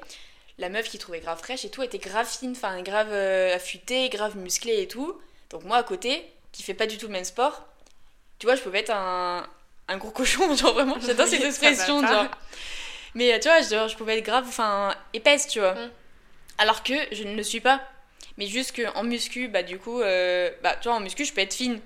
[0.57, 4.09] la meuf qui trouvait grave fraîche et tout était grave fine, enfin grave euh, affûtée,
[4.09, 5.19] grave musclée et tout.
[5.49, 7.65] Donc moi, à côté, qui fait pas du tout le même sport,
[8.39, 9.47] tu vois, je pouvais être un,
[9.87, 12.27] un gros cochon, genre vraiment, j'adore cette expression, genre.
[13.15, 15.73] Mais euh, tu vois, genre, je pouvais être grave, enfin, épaisse, tu vois.
[15.73, 15.91] Mm.
[16.57, 17.81] Alors que je ne le suis pas.
[18.37, 21.41] Mais juste qu'en muscu, bah du coup, euh, bah tu vois, en muscu, je peux
[21.41, 21.79] être fine.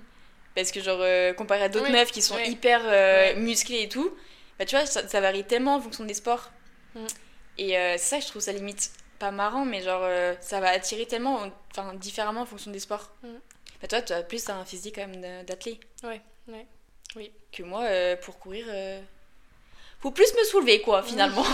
[0.54, 2.48] Parce que genre, euh, comparé à d'autres Oui, meufs qui sont oui.
[2.50, 4.10] hyper musclées et tout,
[4.58, 6.50] bah tu vois, ça, ça varie tellement en fonction des sports.
[6.94, 7.06] Mm.
[7.58, 10.60] Et euh, c'est ça que je trouve ça limite pas marrant, mais genre, euh, ça
[10.60, 13.10] va attirer tellement, enfin, différemment en fonction des sports.
[13.22, 13.28] Mm.
[13.82, 16.66] Bah toi, tu as plus un physique quand même d'a- d'athlète Ouais, ouais.
[17.16, 17.32] Oui.
[17.52, 18.66] que moi euh, pour courir.
[18.68, 19.00] euh,
[20.00, 21.44] Faut plus me soulever, quoi, finalement.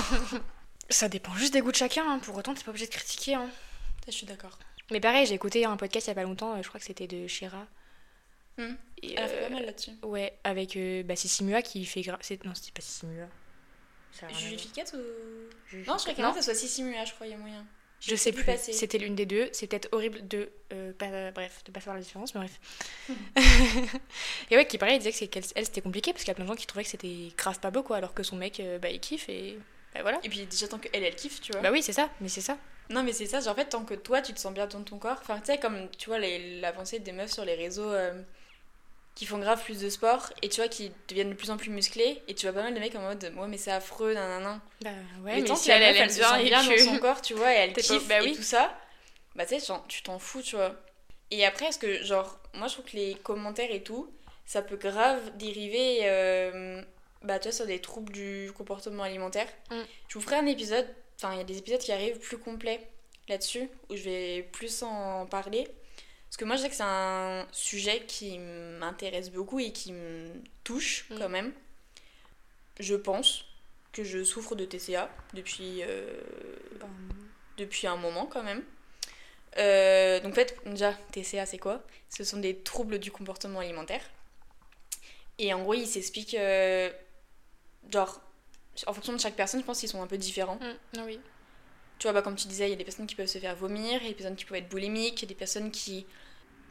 [0.90, 2.18] Ça dépend juste des goûts de chacun, hein.
[2.18, 3.34] pour autant, t'es pas obligé de critiquer.
[3.34, 3.48] Hein.
[4.04, 4.58] Ça, je suis d'accord.
[4.90, 7.06] Mais pareil, j'ai écouté un podcast il y a pas longtemps, je crois que c'était
[7.06, 7.66] de Shira.
[8.58, 8.74] Hmm.
[9.02, 9.92] Et, Elle a fait pas mal là-dessus.
[10.02, 12.20] Ouais, avec euh, bah, Sissi Mua qui fait grave.
[12.44, 13.26] Non, c'était pas Sissi Mua.
[14.38, 14.58] Julie.
[14.58, 15.00] Ficat ou.
[15.68, 17.64] Julie Non, je crois que ça soit Sissi Mua, je crois, il y a moyen.
[18.00, 18.44] Je sais plus.
[18.44, 18.72] passer.
[18.72, 19.48] C'était l'une des deux.
[19.52, 22.60] C'est peut-être horrible de euh, pas, bref, de pas savoir la différence, mais bref.
[24.50, 26.32] et ouais, qui pareil, il disait que c'est qu'elle elle, c'était compliqué parce qu'il y
[26.32, 28.36] a plein de gens qui trouvaient que c'était grave pas beau quoi, alors que son
[28.36, 29.58] mec euh, bah il kiffe et
[29.94, 30.18] bah, voilà.
[30.24, 31.60] Et puis déjà, tant qu'elle, elle kiffe, tu vois.
[31.60, 32.58] Bah oui, c'est ça, mais c'est ça.
[32.90, 34.82] Non, mais c'est ça, genre, en fait, tant que toi, tu te sens bien dans
[34.82, 35.18] ton corps.
[35.20, 38.12] Enfin, tu sais, comme tu vois l'avancée des meufs sur les réseaux euh,
[39.14, 41.70] qui font grave plus de sport et tu vois, qui deviennent de plus en plus
[41.70, 42.20] musclés.
[42.26, 44.60] Et tu vois pas mal de mecs en mode, ouais, mais c'est affreux, nanana.
[44.80, 46.84] Bah ouais, mais, mais, tant si elle, elle, elle, aime se sent et bien que-
[46.84, 48.36] dans son corps, tu vois, et elle kiffe bah et oui.
[48.36, 48.76] tout ça,
[49.36, 50.74] bah tu sais, genre, tu t'en fous, tu vois.
[51.30, 54.12] Et après, est-ce que, genre, moi, je trouve que les commentaires et tout,
[54.46, 56.82] ça peut grave dériver, euh,
[57.22, 59.48] bah, tu vois, sur des troubles du comportement alimentaire.
[59.70, 59.76] Mm.
[60.08, 62.80] Je vous ferai un épisode, enfin, il y a des épisodes qui arrivent plus complets
[63.28, 65.66] là-dessus, où je vais plus en parler.
[66.34, 70.32] Parce que moi, je sais que c'est un sujet qui m'intéresse beaucoup et qui me
[70.64, 71.18] touche Mm.
[71.20, 71.52] quand même.
[72.80, 73.44] Je pense
[73.92, 76.12] que je souffre de TCA depuis, euh,
[76.80, 76.88] Ben,
[77.56, 78.64] depuis un moment quand même.
[79.58, 81.84] Euh, donc en fait, déjà, TCA c'est quoi?
[82.10, 84.02] Ce sont des troubles du comportement alimentaire.
[85.38, 86.90] Et en gros, ils s'expliquent, euh,
[87.92, 88.20] genre,
[88.88, 90.56] en fonction de chaque personne, je pense qu'ils sont un peu différents.
[90.56, 91.20] mm, ah oui.
[92.00, 93.54] Tu vois, bah, comme tu disais, il y a des personnes qui peuvent se faire
[93.54, 95.70] vomir, il y a des personnes qui peuvent être boulimiques, il y a des personnes
[95.70, 96.06] qui...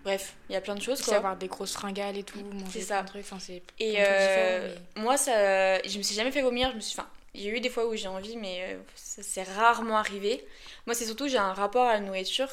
[0.04, 1.18] Bref, il y a plein de choses C'est quoi.
[1.18, 2.96] avoir des grosses fringales et tout, manger ça.
[2.96, 6.72] plein de trucs, enfin c'est Et euh, moi, ça, je me suis jamais fait vomir.
[6.72, 8.78] Je me suis, enfin, il y a eu des fois où j'ai envie, mais euh,
[8.96, 10.46] ça s'est rarement arrivé.
[10.86, 12.50] Moi, c'est surtout j'ai un rapport à la nourriture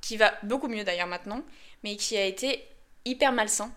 [0.00, 1.42] qui va beaucoup mieux d'ailleurs maintenant,
[1.84, 2.64] mais qui a été
[3.04, 3.70] hyper malsain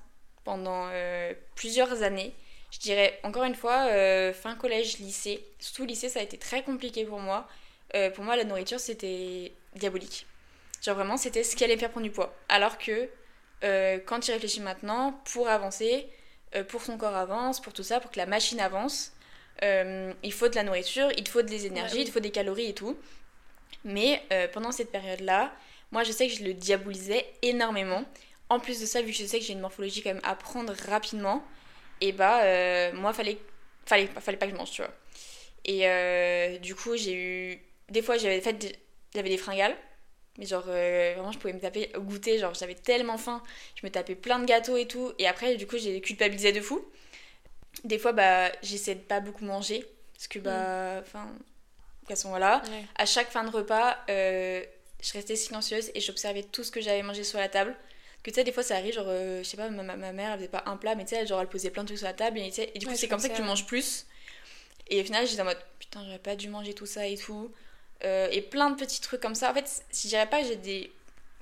[0.44, 2.34] pendant euh, plusieurs années.
[2.72, 6.64] Je dirais encore une fois, euh, fin collège, lycée, surtout lycée, ça a été très
[6.64, 7.48] compliqué pour moi.
[8.14, 10.28] Pour moi, la nourriture, c'était diabolique.
[10.86, 12.36] Genre vraiment, c'était ce qui allait me faire prendre du poids.
[12.48, 13.10] Alors que
[13.63, 16.08] euh, quand tu réfléchis maintenant, pour avancer,
[16.56, 19.13] euh, pour son corps avance, pour tout ça, pour que la machine avance,
[19.63, 22.04] euh, il faut de la nourriture, il te faut des énergies, Ouais, oui.
[22.04, 22.98] il te faut des calories et tout.
[23.84, 25.52] Mais euh, pendant cette période-là,
[25.91, 28.04] moi je sais que je le diabolisais énormément.
[28.50, 30.36] En plus de ça, vu que je sais que j'ai une morphologie quand même à
[30.36, 31.43] prendre rapidement,
[32.00, 33.39] et bah euh, moi fallait,
[33.88, 34.91] fallait, fallait pas que je mange, tu vois.
[35.65, 37.60] Et du coup, j'ai eu.
[37.89, 38.78] Des fois, j'avais fait
[39.15, 39.76] j'avais des fringales.
[40.38, 42.39] Mais genre, euh, vraiment, je pouvais me taper au goûter.
[42.39, 43.41] Genre, j'avais tellement faim.
[43.76, 45.13] Je me tapais plein de gâteaux et tout.
[45.17, 46.84] Et après, du coup, j'ai culpabilisé de fou.
[47.84, 49.86] Des fois, bah, j'essaie de pas beaucoup manger.
[50.13, 51.30] Parce que, bah, enfin, de
[52.00, 52.62] toute façon, voilà.
[52.69, 52.86] Ouais.
[52.95, 54.63] À chaque fin de repas, euh,
[55.02, 57.76] je restais silencieuse et j'observais tout ce que j'avais mangé sur la table.
[58.24, 60.38] Que tu sais, des fois, ça arrive, genre, euh, je sais pas, ma, mère, elle
[60.39, 62.13] faisait pas un plat, mais tu sais, genre, elle posait plein de trucs sur la
[62.13, 62.39] table.
[62.39, 63.48] Et, et du coup, Ouais, c'est comme ça comme que tu ça.
[63.48, 64.08] manges plus.
[64.89, 67.52] Et au final, j'étais en mode, putain, j'aurais pas dû manger tout ça et tout.
[68.06, 69.52] Euh, et plein de petits trucs comme ça.
[69.52, 70.91] En fait, je dirais pas que j'ai des.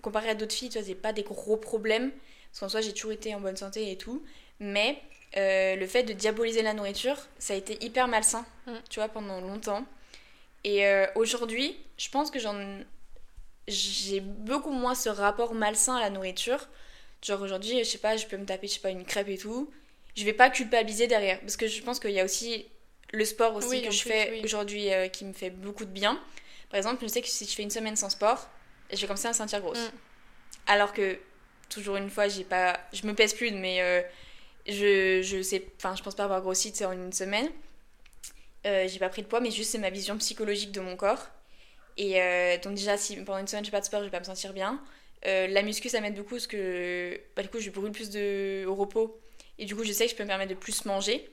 [0.01, 2.11] Comparé à d'autres filles, tu vois, j'ai pas des gros problèmes.
[2.51, 4.23] Parce qu'en soi, j'ai toujours été en bonne santé et tout.
[4.59, 5.01] Mais
[5.37, 8.71] euh, le fait de diaboliser la nourriture, ça a été hyper malsain, Mm.
[8.89, 9.85] tu vois, pendant longtemps.
[10.63, 12.55] Et euh, aujourd'hui, je pense que j'en.
[13.67, 16.67] J'ai beaucoup moins ce rapport malsain à la nourriture.
[17.25, 19.37] Genre aujourd'hui, je sais pas, je peux me taper, je sais pas, une crêpe et
[19.37, 19.71] tout.
[20.17, 21.39] Je vais pas culpabiliser derrière.
[21.39, 22.65] Parce que je pense qu'il y a aussi
[23.13, 24.41] le sport aussi Oui, que je plus, fais oui.
[24.43, 26.19] aujourd'hui euh, qui me fait beaucoup de bien.
[26.73, 28.49] Par exemple, je sais que si je fais une semaine sans sport,
[28.91, 29.77] je vais comme ça me sentir grosse.
[29.77, 29.91] Mm.
[30.65, 31.19] Alors que,
[31.69, 32.79] toujours une fois, j'ai pas.
[32.91, 34.01] Je me pèse plus, mais euh,
[34.65, 35.67] je, je sais.
[35.77, 37.47] Enfin, je pense pas avoir grossi en une semaine.
[38.65, 41.27] Euh, j'ai pas pris de poids, mais juste c'est ma vision psychologique de mon corps.
[41.97, 44.11] Et euh, donc, déjà, si pendant une semaine je fais pas de sport, je vais
[44.11, 44.81] pas me sentir bien.
[45.27, 48.65] Euh, la muscu, ça m'aide beaucoup parce que bah, du coup, je brûle plus de,
[48.65, 49.21] au repos.
[49.59, 51.29] Et du coup, je sais que je peux me permettre de plus manger.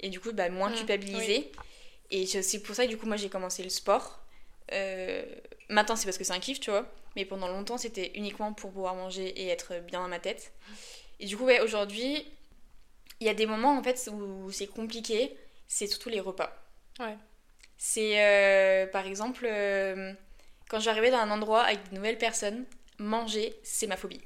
[0.00, 1.52] Et du coup, bah, moins Mm, culpabiliser.
[2.10, 4.20] Et c'est aussi pour ça que du coup, moi, j'ai commencé le sport.
[4.72, 5.24] Euh,
[5.68, 6.86] maintenant, c'est parce que c'est un kiff, tu vois.
[7.16, 10.52] Mais pendant longtemps, c'était uniquement pour pouvoir manger et être bien dans ma tête.
[11.18, 12.24] Et du coup, ouais, aujourd'hui,
[13.20, 15.36] il y a des moments en fait où c'est compliqué.
[15.68, 16.52] C'est surtout les repas.
[16.98, 17.16] Ouais.
[17.76, 20.12] C'est euh, par exemple euh,
[20.68, 22.64] quand j'arrivais dans un endroit avec de nouvelles personnes,
[22.98, 24.20] manger, c'est ma phobie.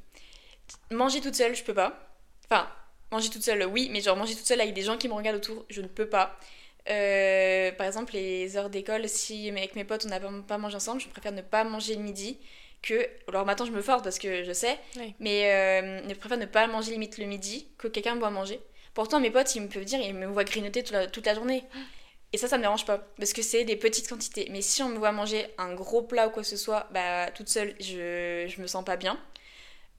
[0.91, 1.99] Manger toute seule, je peux pas.
[2.51, 2.69] Enfin,
[3.11, 5.37] manger toute seule, oui, mais genre manger toute seule avec des gens qui me regardent
[5.37, 6.39] autour, je ne peux pas.
[6.91, 11.01] Euh, par exemple, les heures d'école, si avec mes potes on n'a pas, mangé ensemble,
[11.01, 12.39] je préfère ne pas manger le midi
[12.83, 13.09] que.
[13.29, 15.15] Alors maintenant, je me force parce que je sais, Oui.
[15.19, 18.61] mais euh, je préfère ne pas manger limite le midi que quelqu'un me voit manger.
[18.93, 21.35] Pourtant, mes potes, ils me peuvent dire, ils me voient grignoter toute la, toute la
[21.35, 21.65] journée.
[22.33, 24.49] Et ça, ça me dérange pas, parce que c'est des petites quantités.
[24.51, 27.31] Mais si on me voit manger un gros plat ou quoi que ce soit, bah,
[27.31, 29.19] toute seule, je, je me sens pas bien.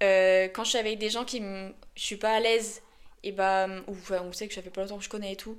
[0.03, 2.81] Euh, quand je suis avec des gens qui me, je suis pas à l'aise,
[3.23, 5.35] et bah, ou enfin, on sait que ça fait pas longtemps que je connais et
[5.37, 5.57] tout,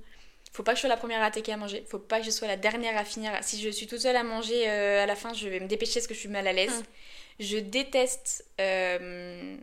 [0.56, 2.30] faut pas que je sois la première à attaquer à manger, faut pas que je
[2.30, 3.30] sois la dernière à finir.
[3.42, 5.94] Si je suis toute seule à manger euh, à la fin, je vais me dépêcher
[5.94, 6.80] parce que je suis mal à l'aise.
[6.80, 6.84] Mm.
[7.40, 9.56] Je déteste euh,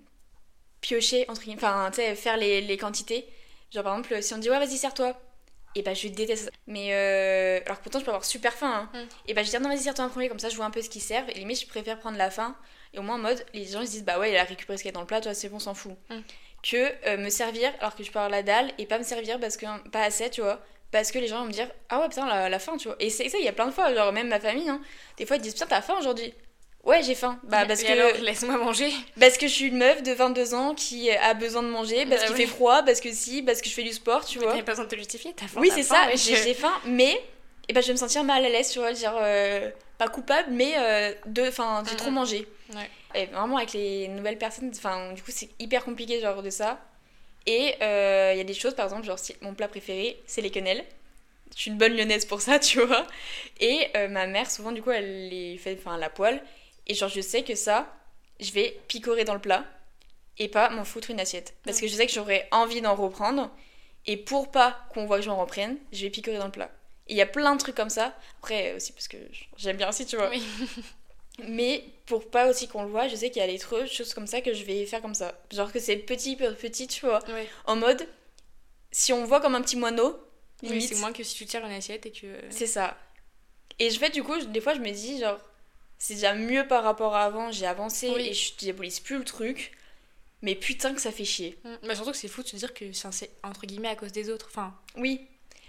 [0.81, 3.27] piocher, entre guillemets, enfin, tu sais, faire les, les quantités.
[3.71, 5.19] Genre, par exemple, si on dit, ouais, vas-y, sers-toi.
[5.73, 6.51] Et bah, je déteste ça.
[6.67, 8.87] Mais, euh, alors que pourtant, je peux avoir super faim.
[8.93, 8.99] hein.
[8.99, 9.07] Mm.
[9.29, 10.83] Et bah, je dis, non, vas-y, sers-toi en premier, comme ça, je vois un peu
[10.83, 11.29] ce qu'ils servent.
[11.31, 12.55] Et limite, je préfère prendre la faim.
[12.93, 14.77] Et au moins, en mode, les gens ils se disent, bah ouais, il a récupéré
[14.77, 15.93] ce qu'il y a dans le plat, toi, c'est bon, on s'en fout.
[16.11, 16.19] Mm.
[16.61, 19.39] Que euh, me servir alors que je peux avoir la dalle et pas me servir
[19.39, 20.63] parce que, pas assez, tu vois.
[20.93, 22.95] Parce que les gens vont me dire, ah ouais, putain, la, la faim, tu vois.
[23.01, 24.79] Et c'est ça, il y a plein de fois, genre, même ma famille, hein,
[25.17, 26.33] des fois, ils disent, putain, t'as faim aujourd'hui.
[26.85, 27.39] Ouais, j'ai faim.
[27.43, 28.21] Bah, parce Et que.
[28.23, 28.91] laisse-moi manger.
[29.19, 32.21] Parce que je suis une meuf de 22 ans qui a besoin de manger, parce
[32.21, 34.49] Bah qu'il fait froid, parce que si, parce que je fais du sport, tu vois.
[34.51, 35.59] T'avais pas besoin de te justifier, t'as faim.
[35.59, 37.19] Oui, t'as c'est ça, j'ai je- faim, mais
[37.67, 40.49] et ben, je vais me sentir mal à l'aise, tu vois, dire euh, pas coupable,
[40.51, 41.97] mais euh, de, enfin, j'ai Mhm.
[41.97, 42.47] trop mangé.
[42.75, 42.89] Ouais.
[43.15, 46.79] Et vraiment, avec les nouvelles personnes, enfin, du coup, c'est hyper compliqué, genre, de ça.
[47.45, 50.41] Et euh, il y a des choses, par exemple, genre, si mon plat préféré, c'est
[50.41, 50.85] les quenelles.
[51.55, 53.05] Je suis une bonne lyonnaise pour ça, tu vois.
[53.59, 56.41] Et euh, ma mère, souvent, du coup, elle les fait, enfin, à la poêle.
[56.87, 57.93] Et genre, je sais que ça,
[58.39, 59.65] je vais picorer dans le plat
[60.39, 61.53] et pas m'en foutre une assiette.
[61.63, 63.51] Parce que je sais que j'aurais envie d'en reprendre.
[64.05, 66.71] Et pour pas qu'on voit que j'en reprenne, je vais picorer dans le plat.
[67.07, 68.13] Et il y a plein de trucs comme ça.
[68.39, 69.17] Après, aussi parce que
[69.57, 70.29] j'aime bien aussi, tu vois.
[70.29, 70.43] Oui.
[71.47, 74.13] Mais pour pas aussi qu'on le voit, je sais qu'il y a des trucs, choses
[74.13, 75.33] comme ça que je vais faire comme ça.
[75.51, 77.19] Genre que c'est petit, petit, tu vois.
[77.29, 77.47] Ouais.
[77.65, 78.07] En mode,
[78.91, 80.19] si on voit comme un petit moineau,
[80.61, 82.27] Oui, limite, c'est moins que si tu tires une assiette et que.
[82.49, 82.97] c'est ça.
[83.79, 85.39] Et je fais du coup, des fois je me dis genre,
[85.97, 88.27] c'est déjà mieux par rapport à avant, j'ai avancé Oui.
[88.27, 89.71] et je diabolise plus le truc.
[90.43, 91.57] Mais putain que ça fait chier.
[91.63, 91.87] Mm.
[91.87, 94.29] Bah, surtout que c'est fou de se dire que c'est entre guillemets à cause des
[94.29, 94.47] autres.
[94.51, 95.21] Enfin, Oui,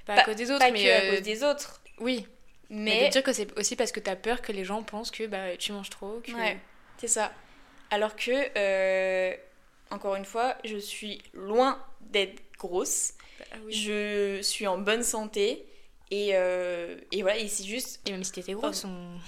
[0.04, 0.82] pas Pas- à cause des autres, pas mais.
[0.84, 1.80] que à euh, cause des autres.
[2.00, 2.26] Oui.
[2.76, 5.10] Mais, Mais, de dire que c'est aussi parce que t'as peur que les gens pensent
[5.10, 6.20] que bah, tu manges trop.
[6.24, 6.32] Que...
[6.32, 6.58] ouais,
[6.98, 7.32] c'est ça.
[7.90, 9.34] Alors que, euh,
[9.90, 13.12] encore une fois, je suis loin d'être grosse.
[13.38, 13.72] Bah, oui.
[13.72, 15.64] Je suis en bonne santé.
[16.10, 19.18] Et, euh, et voilà, et c'est juste Et même si t'étais grosse, on...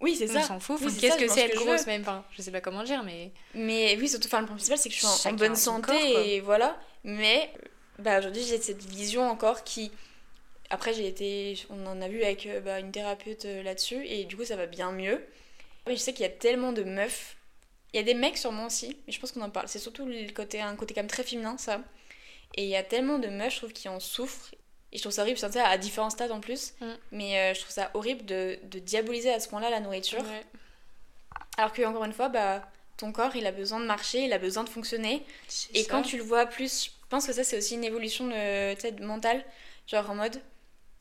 [0.00, 0.42] Oui, c'est On ça.
[0.42, 0.80] s'en fout.
[0.82, 1.86] Oui, Qu'est-ce que c'est être grosse?
[1.86, 3.30] même enfin, Je sais pas comment dire, mais.
[3.54, 6.40] Mais oui, surtout, enfin, le principal, c'est que je suis en- bonne santé corps, et
[6.40, 6.76] voilà.
[7.04, 7.52] Mais
[8.00, 9.92] bah, aujourd'hui, j'ai cette vision encore qui.
[10.72, 11.54] Après, j'ai été.
[11.68, 14.56] On en a vu avec euh, bah, une thérapeute euh, là-dessus et du coup, ça
[14.56, 15.22] va bien mieux.
[15.86, 17.36] Mais je sais qu'il y a tellement de meufs.
[17.92, 19.68] Il y a des mecs sûrement aussi, mais je pense qu'on en parle.
[19.68, 21.82] C'est surtout le côté, un côté quand même très féminin, ça.
[22.54, 24.54] Et il y a tellement de meufs, je trouve, qui en souffrent.
[24.92, 26.72] Et je trouve ça horrible, c'est à différents stades en plus.
[26.80, 26.86] Mm.
[27.12, 30.22] Mais euh, je trouve ça horrible de, de diaboliser à ce point-là la nourriture.
[30.22, 30.46] Ouais.
[31.58, 34.38] Alors que, encore une fois, bah, ton corps, il a besoin de marcher, il a
[34.38, 35.22] besoin de fonctionner.
[35.74, 35.90] Et ça.
[35.90, 39.44] quand tu le vois plus, je pense que ça, c'est aussi une évolution de mentale.
[39.86, 40.40] Genre en mode,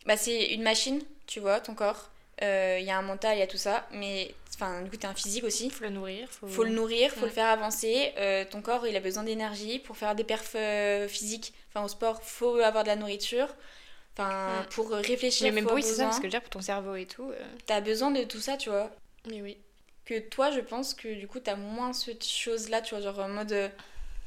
[0.06, 2.10] bah, c'est une machine, tu vois, ton corps.
[2.42, 3.88] Euh, Il y a un mental, il y a tout ça.
[3.92, 5.70] Mais, enfin, du coup, t'es un physique aussi.
[5.70, 6.28] Faut le nourrir.
[6.32, 7.26] Faut, Faut le nourrir, faut Ouais.
[7.28, 8.14] le faire avancer.
[8.18, 11.54] Euh, ton corps, il a besoin d'énergie pour faire des perfs euh, physiques.
[11.70, 13.48] Enfin, au sport, faut avoir de la nourriture.
[14.18, 14.66] Enfin, Ouais.
[14.72, 17.30] pour réfléchir, Mais même oui, c'est ça, parce que déjà pour ton cerveau et tout.
[17.30, 18.90] euh, T'as besoin de tout ça, tu vois.
[19.30, 19.58] Mais oui.
[20.04, 23.30] que toi, je pense que du coup, t'as moins cette chose-là, tu vois, genre en
[23.30, 23.72] mode.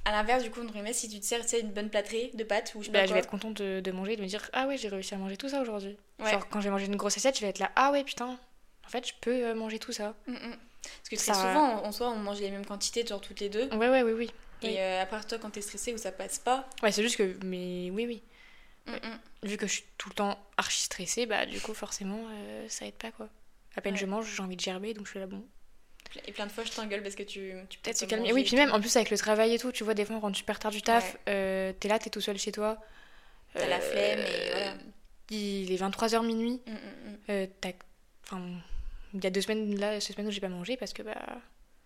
[0.07, 2.73] À l'inverse, du coup, entre guillemets, si tu te sers, une bonne plâtrée de pâtes
[2.75, 4.27] ou je sais Bah, pas je vais être contente de, de manger et de me
[4.27, 5.97] dire Ah ouais, j'ai réussi à manger tout ça aujourd'hui.
[6.19, 6.31] Ouais.
[6.31, 8.39] Genre, quand je vais manger une grosse assiette, je vais être là Ah ouais, putain,
[8.87, 10.15] en fait, je peux euh, manger tout ça.
[10.27, 10.57] Mm, mm.
[10.83, 13.49] Parce que très Ça- souvent, en soi, on mange les mêmes quantités, genre toutes les
[13.49, 13.67] deux.
[13.71, 14.31] Ouais, ouais, oui, oui.
[14.63, 14.69] Oui.
[14.71, 16.69] Et euh, après, toi, quand t'es stressé ou ça passe pas.
[16.83, 17.37] Ouais, c'est juste que.
[17.45, 18.23] Mais oui, oui.
[18.87, 19.49] mm.
[19.49, 22.87] Vu que je suis tout le temps archi stressée, bah, du coup, forcément, euh, ça
[22.87, 23.29] aide pas quoi.
[23.77, 24.01] À peine Ouais.
[24.01, 25.43] je mange, j'ai envie de gerber, donc je suis là, bon.
[26.27, 28.33] Et plein de fois, je t'engueule parce que tu, tu peux pas calmer.
[28.33, 30.21] Oui, puis même, en plus, avec le travail et tout, tu vois, des fois, on
[30.21, 31.21] rentre super tard du taf, Ouais.
[31.29, 32.79] euh, t'es là, t'es tout seul chez toi.
[33.55, 34.75] T'as la euh, flemme et voilà.
[35.31, 36.61] Il est 23h minuit.
[36.67, 37.17] Mm, mm, mm.
[37.31, 37.71] Euh, t'as-
[38.27, 38.43] Enfin,
[39.13, 41.15] il y a deux semaines, là, cette semaine où j'ai pas mangé parce que bah,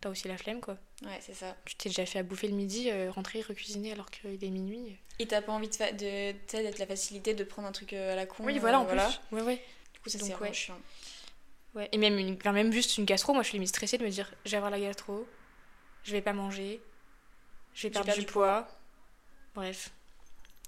[0.01, 0.77] t'as aussi la flemme quoi.
[1.03, 1.57] Ouais, c'est ça.
[1.65, 4.97] Tu t'es déjà fait à bouffer le midi, euh, rentrer, recuisiner alors qu'il est minuit.
[5.19, 8.17] Et t'as pas envie de, fa- d'être la facilité de prendre un truc euh, à
[8.17, 8.45] la con.
[8.45, 9.21] Oui, voilà, euh, en plus.
[9.33, 9.61] Ouais, ouais.
[9.95, 10.79] Du coup, ça, c'est vraiment chiant.
[11.79, 11.89] Ouais.
[11.93, 12.35] Et même, une...
[12.35, 14.57] enfin, même juste une gastro, moi je suis limite stressée de me dire je vais
[14.59, 15.27] avoir la gastro,
[16.05, 16.81] je vais pas manger,
[17.75, 18.69] je vais perdre du du poids.
[19.55, 19.91] Bref,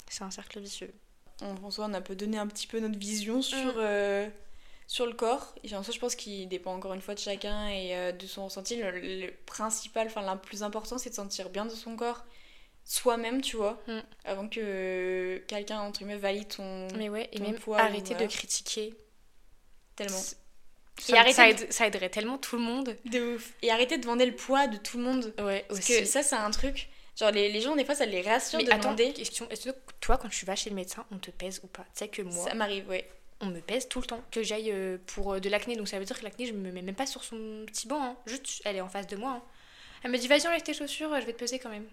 [0.08, 0.92] c'est un cercle vicieux.
[1.42, 3.72] En François, on a peu donné un petit peu notre vision sur, Mm.
[3.78, 4.28] euh,
[4.86, 5.54] sur le corps.
[5.64, 8.26] Et en soi, je pense qu'il dépend encore une fois de chacun et euh, de
[8.26, 8.76] son ressenti.
[8.76, 12.24] Le, le principal, enfin, le plus important, c'est de sentir bien de son corps
[12.84, 14.00] soi-même, tu vois, Mm.
[14.24, 16.88] avant que quelqu'un, entre guillemets, valide ton.
[16.96, 18.94] Mais ouais, et ton même poids arrêter de critiquer.
[19.96, 20.18] Tellement.
[21.00, 22.96] Ça, Et arrêter ça, de- aide- ça aiderait tellement tout le monde.
[23.06, 23.52] De ouf.
[23.62, 25.34] Et arrêter de demander le poids de tout le monde.
[25.38, 25.98] Ouais, Parce aussi.
[26.00, 26.88] que ça, c'est un truc.
[27.18, 29.12] Genre, les, les gens, des fois, ça les rassure Mais de attends, demander.
[29.12, 31.82] question, est-ce que toi, quand tu vas chez le médecin, on te pèse ou pas?
[31.82, 33.08] Tu sais que moi, Ça m'arrive, ouais.
[33.40, 34.22] on me pèse tout le temps.
[34.30, 36.70] Que j'aille euh, pour euh, de l'acné, donc ça veut dire que l'acné, je me
[36.70, 38.02] mets même pas sur son petit banc.
[38.02, 38.16] hein.
[38.26, 39.32] Juste, elle est en face de moi.
[39.32, 39.42] hein.
[40.02, 41.86] Elle me dit, vas-y, enlève tes chaussures, je vais te peser quand même.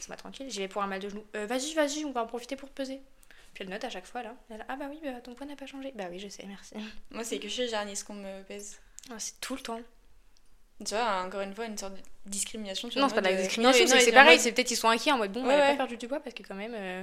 [0.00, 1.24] Ça m'a tranquille, j'y vais pour un mal de genou.
[1.34, 3.00] Euh, vas-y, vas-y, on va en profiter pour te peser.
[3.56, 4.34] Puis elle note à chaque fois là.
[4.50, 5.90] Elle, ah bah oui, bah, ton poids n'a pas changé.
[5.94, 6.74] Bah oui, je sais, merci.
[7.10, 8.78] Moi, c'est que chez Jarnis qu'on me pèse.
[9.10, 9.80] Ah, c'est tout le temps.
[10.84, 12.90] Tu vois, encore une fois, une sorte de discrimination.
[12.90, 14.90] tu Non, c'est pas de la euh, discrimination, c'est pareil, mode- c'est peut-être ils sont
[14.90, 15.70] inquiets en mode bon, Ouais, elle a ouais.
[15.70, 16.74] pas perdu du poids parce que quand même.
[16.74, 17.02] euh,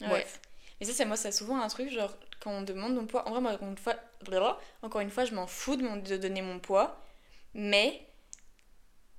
[0.00, 0.08] Ouais.
[0.08, 0.40] Bref.
[0.80, 3.28] Mais ça, c'est moi, c'est souvent un truc, genre, quand on demande mon poids.
[3.28, 3.94] En vrai, moi, encore une fois,
[4.82, 7.00] encore une fois je m'en fous de, mon- de donner mon poids.
[7.54, 8.04] Mais,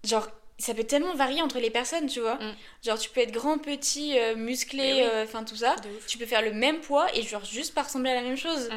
[0.03, 2.35] genre, ça peut tellement varier entre les personnes, tu vois.
[2.35, 2.55] Mm.
[2.85, 5.01] Genre, tu peux être grand, petit, euh, musclé, oui.
[5.03, 5.75] euh, enfin tout ça.
[6.07, 8.69] Tu peux faire le même poids et, genre, juste pas ressembler à la même chose.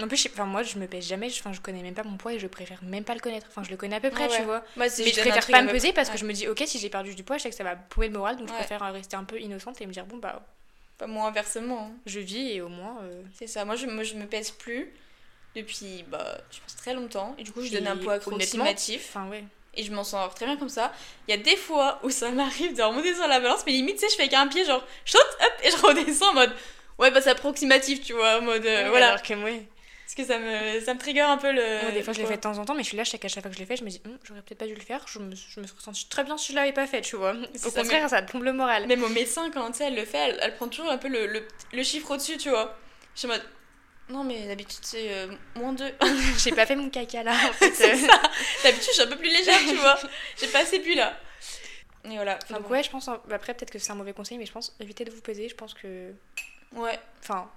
[0.00, 2.32] En plus, enfin, moi, je me pèse jamais, enfin, je connais même pas mon poids
[2.32, 3.46] et je préfère même pas le connaître.
[3.50, 4.64] Enfin, je le connais à peu près, Ouais, tu vois.
[4.76, 6.18] Moi, Mais je préfère pas me peu- peser parce que ouais.
[6.18, 8.08] je me dis, ok, si j'ai perdu du poids, je sais que ça va paumer
[8.08, 10.44] le moral, donc je préfère rester un peu innocente et me dire, bon, bah,
[10.98, 11.90] Pas moi, inversement.
[11.92, 11.96] hein.
[12.06, 12.98] je vis et au moins.
[13.02, 13.64] euh, C'est ça.
[13.64, 14.92] Moi je, moi, je me pèse plus
[15.54, 17.34] depuis, bah, je pense très longtemps.
[17.38, 19.06] Et du coup, je Et donne un poids approximatif.
[19.10, 19.44] Enfin, ouais.
[19.74, 20.92] Et je m'en sors très bien comme ça.
[21.26, 23.94] Il y a des fois où ça m'arrive de remonter sur la balance, mais limite,
[23.96, 26.34] tu sais, je fais avec un pied, genre, je saute, hop, et je redescends en
[26.34, 26.52] mode,
[26.98, 29.08] ouais, bah, c'est approximatif, tu vois, en mode, euh, voilà.
[29.08, 29.66] Alors que, ouais.
[30.04, 31.82] Parce que ça me, ça me trigger un peu le.
[31.84, 33.24] Moi, des fois, je l'ai fait de temps en temps, mais je suis là, chaque,
[33.24, 34.74] à chaque fois que je l'ai fait, je me dis, Hum, j'aurais peut-être pas dû
[34.74, 35.02] le faire.
[35.06, 37.32] Je me, je me suis ressentie très bien si je l'avais pas fait, tu vois.
[37.32, 38.86] Au ça, contraire, ça te plombe le moral.
[38.88, 41.48] Même au médecin, quand elle le fait, elle, elle prend toujours un peu le, le,
[41.72, 42.76] le chiffre au-dessus, tu vois.
[43.14, 43.42] Je suis en mode,
[44.08, 45.84] non, mais d'habitude, c'est euh, moins 2.
[46.38, 47.72] J'ai pas fait mon caca là, en fait.
[47.72, 48.20] c'est ça.
[48.62, 49.98] D'habitude, je suis un peu plus légère, tu vois.
[50.40, 51.16] J'ai pas assez bu là.
[52.04, 52.38] Et voilà.
[52.42, 52.70] Enfin, Donc, bon.
[52.70, 53.08] ouais, je pense.
[53.08, 55.48] Après, peut-être que c'est un mauvais conseil, mais je pense évitez de vous peser.
[55.48, 56.12] Je pense que.
[56.72, 56.98] Ouais.
[57.22, 57.50] Enfin,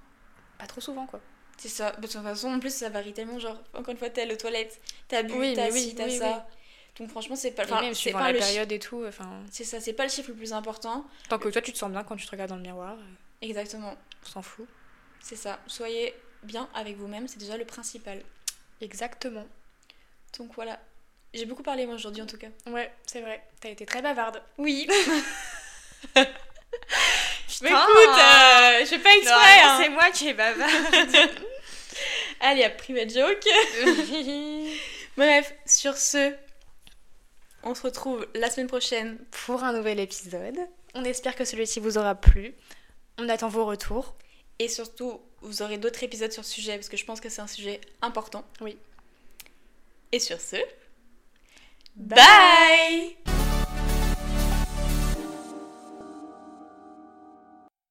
[0.59, 1.19] pas trop souvent, quoi.
[1.57, 3.39] C'est ça, de toute façon, en plus, ça varie tellement.
[3.39, 6.47] Genre, encore une fois, t'es aux toilettes, t'as bu, Oui, t'as oui, t'as oui, ça.
[6.99, 7.63] Donc, franchement, c'est pas.
[7.63, 9.41] Enfin, même c'est suivant pas la période et tout, enfin.
[9.51, 11.05] C'est ça, c'est pas le chiffre le plus important.
[11.27, 13.03] Tant que toi, tu te sens bien quand tu te regardes dans le miroir, euh,
[13.41, 14.67] Exactement, on s'en fout.
[15.21, 15.59] c'est ça.
[15.67, 16.13] Soyez
[16.45, 18.21] bien avec vous-même, c'est déjà le principal.
[18.81, 19.45] Exactement.
[20.37, 20.79] Donc voilà.
[21.33, 22.47] J'ai beaucoup parlé moi aujourd'hui en tout cas.
[22.67, 23.43] Ouais, c'est vrai.
[23.59, 24.41] T'as été très bavarde.
[24.57, 24.87] Oui.
[27.61, 29.59] Mais écoute, euh, je fais pas exprès.
[29.63, 29.79] hein.
[29.81, 30.71] c'est moi qui est bavarde.
[32.41, 33.45] Allez, à private joke.
[35.17, 36.33] Bref, sur ce,
[37.63, 39.17] on se retrouve la semaine prochaine.
[39.45, 40.57] Pour un nouvel épisode.
[40.93, 42.53] On espère que celui-ci vous aura plu.
[43.17, 44.15] On attend vos retours.
[44.59, 47.41] Et surtout, vous aurez d'autres épisodes sur ce sujet parce que je pense que c'est
[47.41, 48.43] un sujet important.
[48.61, 48.77] Oui.
[50.11, 50.57] Et sur ce,
[51.95, 53.15] bye